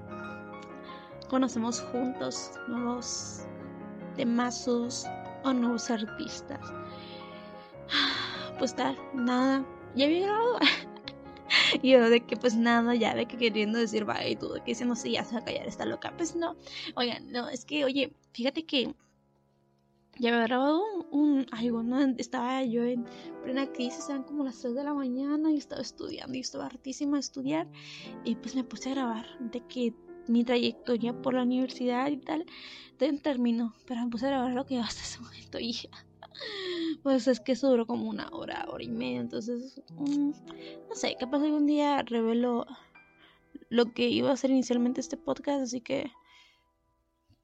conocemos 1.30 1.80
juntos 1.80 2.50
nuevos 2.68 3.46
temazos 4.16 5.06
o 5.44 5.52
nuevos 5.54 5.90
artistas 5.90 6.60
pues 8.58 8.74
tal, 8.74 8.96
nada, 9.14 9.64
ya 9.94 10.06
había 10.06 10.26
grabado. 10.26 10.58
y 11.82 11.90
yo 11.92 12.08
de 12.08 12.24
que 12.24 12.36
pues 12.36 12.54
nada, 12.56 12.94
ya 12.94 13.14
ve 13.14 13.26
que 13.26 13.36
queriendo 13.36 13.78
decir 13.78 14.04
bye 14.04 14.30
y 14.30 14.36
todo, 14.36 14.54
que 14.56 14.72
diciendo 14.72 14.94
sí, 14.94 15.12
ya 15.12 15.24
se 15.24 15.34
va 15.34 15.40
a 15.40 15.44
callar, 15.44 15.66
está 15.66 15.84
loca. 15.84 16.14
Pues 16.16 16.36
no, 16.36 16.56
oigan, 16.96 17.30
no, 17.30 17.48
es 17.48 17.64
que, 17.64 17.84
oye, 17.84 18.12
fíjate 18.32 18.64
que 18.64 18.94
ya 20.18 20.30
había 20.30 20.46
grabado 20.46 20.82
un, 21.10 21.46
algo, 21.52 21.82
¿no? 21.82 22.00
Estaba 22.18 22.62
yo 22.64 22.84
en 22.84 23.04
plena 23.42 23.72
crisis, 23.72 24.08
eran 24.08 24.24
como 24.24 24.44
las 24.44 24.58
3 24.60 24.74
de 24.74 24.84
la 24.84 24.94
mañana 24.94 25.50
y 25.50 25.56
estaba 25.56 25.80
estudiando 25.80 26.36
y 26.36 26.40
estaba 26.40 26.66
hartísima 26.66 27.16
de 27.16 27.20
estudiar 27.20 27.68
y 28.24 28.34
pues 28.36 28.54
me 28.54 28.64
puse 28.64 28.90
a 28.90 28.94
grabar 28.94 29.26
de 29.38 29.60
que 29.66 29.94
mi 30.28 30.44
trayectoria 30.44 31.20
por 31.20 31.34
la 31.34 31.42
universidad 31.42 32.08
y 32.08 32.18
tal, 32.18 32.46
terminó, 33.22 33.74
pero 33.86 34.04
me 34.04 34.10
puse 34.10 34.26
a 34.26 34.30
grabar 34.30 34.52
lo 34.52 34.64
que 34.64 34.74
iba 34.74 34.84
hasta 34.84 35.02
ese 35.02 35.20
momento 35.20 35.58
y 35.60 35.88
pues 37.02 37.26
es 37.28 37.40
que 37.40 37.52
eso 37.52 37.68
duró 37.68 37.86
como 37.86 38.08
una 38.08 38.28
hora, 38.30 38.66
hora 38.68 38.84
y 38.84 38.90
media. 38.90 39.20
Entonces, 39.20 39.80
mm, 39.90 40.30
no 40.88 40.94
sé, 40.94 41.16
capaz 41.18 41.42
algún 41.42 41.66
día 41.66 42.02
revelo 42.02 42.66
lo 43.68 43.92
que 43.92 44.08
iba 44.08 44.30
a 44.30 44.34
hacer 44.34 44.50
inicialmente 44.50 45.00
este 45.00 45.16
podcast, 45.16 45.62
así 45.62 45.80
que 45.80 46.10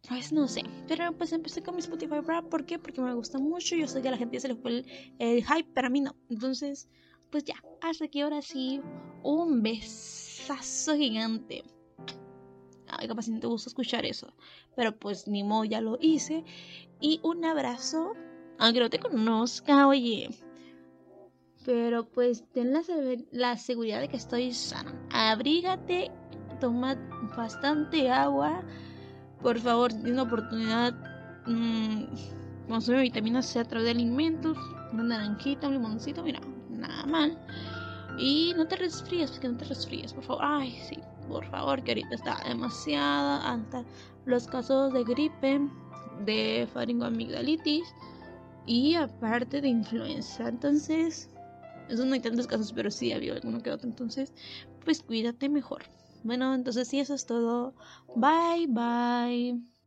pues 0.08 0.32
no 0.32 0.48
sé, 0.48 0.62
pero 0.86 1.12
pues 1.12 1.32
empecé 1.32 1.62
con 1.62 1.74
mi 1.74 1.80
Spotify 1.80 2.20
Rap, 2.20 2.46
¿por 2.48 2.64
qué? 2.64 2.78
Porque 2.78 3.00
me 3.00 3.14
gusta 3.14 3.38
mucho, 3.38 3.76
yo 3.76 3.86
sé 3.86 4.00
que 4.00 4.08
a 4.08 4.12
la 4.12 4.16
gente 4.16 4.40
se 4.40 4.48
le 4.48 4.54
fue 4.54 4.84
el, 5.18 5.44
hype, 5.44 5.68
pero 5.74 5.88
a 5.88 5.90
mí 5.90 6.00
no, 6.00 6.16
entonces 6.30 6.88
pues 7.30 7.44
ya, 7.44 7.56
hasta 7.82 8.06
aquí 8.06 8.20
ahora 8.20 8.40
sí, 8.40 8.80
un 9.22 9.62
besazo 9.62 10.96
gigante. 10.96 11.62
Ay, 12.86 13.06
capaz 13.06 13.24
si 13.24 13.32
no 13.32 13.40
te 13.40 13.46
gusta 13.46 13.68
escuchar 13.68 14.06
eso, 14.06 14.32
pero 14.76 14.98
pues 14.98 15.28
ni 15.28 15.44
modo, 15.44 15.64
ya 15.64 15.82
lo 15.82 15.98
hice, 16.00 16.42
y 17.00 17.20
un 17.22 17.44
abrazo 17.44 18.14
aunque 18.58 18.80
no 18.80 18.90
te 18.90 18.98
conozca, 18.98 19.86
oye. 19.86 20.30
Pero 21.64 22.04
pues 22.08 22.44
ten 22.52 22.72
la, 23.30 23.56
seguridad 23.56 24.00
de 24.00 24.08
que 24.08 24.16
estoy 24.16 24.52
sana. 24.52 24.94
Abrígate, 25.12 26.10
toma 26.60 26.96
bastante 27.36 28.10
agua. 28.10 28.62
Por 29.42 29.58
favor, 29.58 29.92
ten 29.92 30.12
una 30.12 30.22
oportunidad. 30.22 30.94
Mmm, 31.46 32.04
consume 32.68 33.02
vitamina 33.02 33.42
C 33.42 33.60
a 33.60 33.64
través 33.64 33.84
de 33.84 33.90
alimentos. 33.92 34.56
Una 34.92 35.02
naranjita, 35.02 35.68
un 35.68 35.74
limoncito, 35.74 36.22
mira, 36.22 36.40
nada 36.70 37.04
mal. 37.06 37.38
Y 38.18 38.54
no 38.56 38.66
te 38.66 38.76
resfríes, 38.76 39.30
porque 39.30 39.48
no 39.48 39.56
te 39.58 39.66
resfríes, 39.66 40.12
por 40.12 40.24
favor. 40.24 40.42
Ay, 40.44 40.72
sí, 40.88 40.98
por 41.28 41.44
favor, 41.50 41.82
que 41.82 41.92
ahorita 41.92 42.14
está 42.14 42.40
demasiado 42.48 43.42
alta 43.42 43.84
los 44.24 44.46
casos 44.46 44.92
de 44.92 45.04
gripe, 45.04 45.60
de 46.24 46.68
faringoamigdalitis 46.72 47.94
y 48.68 48.94
aparte 48.94 49.60
de 49.62 49.68
influenza. 49.68 50.48
Entonces, 50.48 51.28
eso 51.88 52.04
no 52.04 52.12
hay 52.14 52.20
tantos 52.20 52.46
casos, 52.46 52.72
pero 52.74 52.90
sí 52.90 53.12
había 53.12 53.32
alguno 53.32 53.60
que 53.60 53.70
otro. 53.70 53.88
Entonces, 53.88 54.32
pues 54.84 55.02
cuídate 55.02 55.48
mejor. 55.48 55.84
Bueno, 56.22 56.54
entonces 56.54 56.86
sí, 56.88 57.00
eso 57.00 57.14
es 57.14 57.24
todo. 57.26 57.74
Bye, 58.14 58.66
bye. 58.68 59.77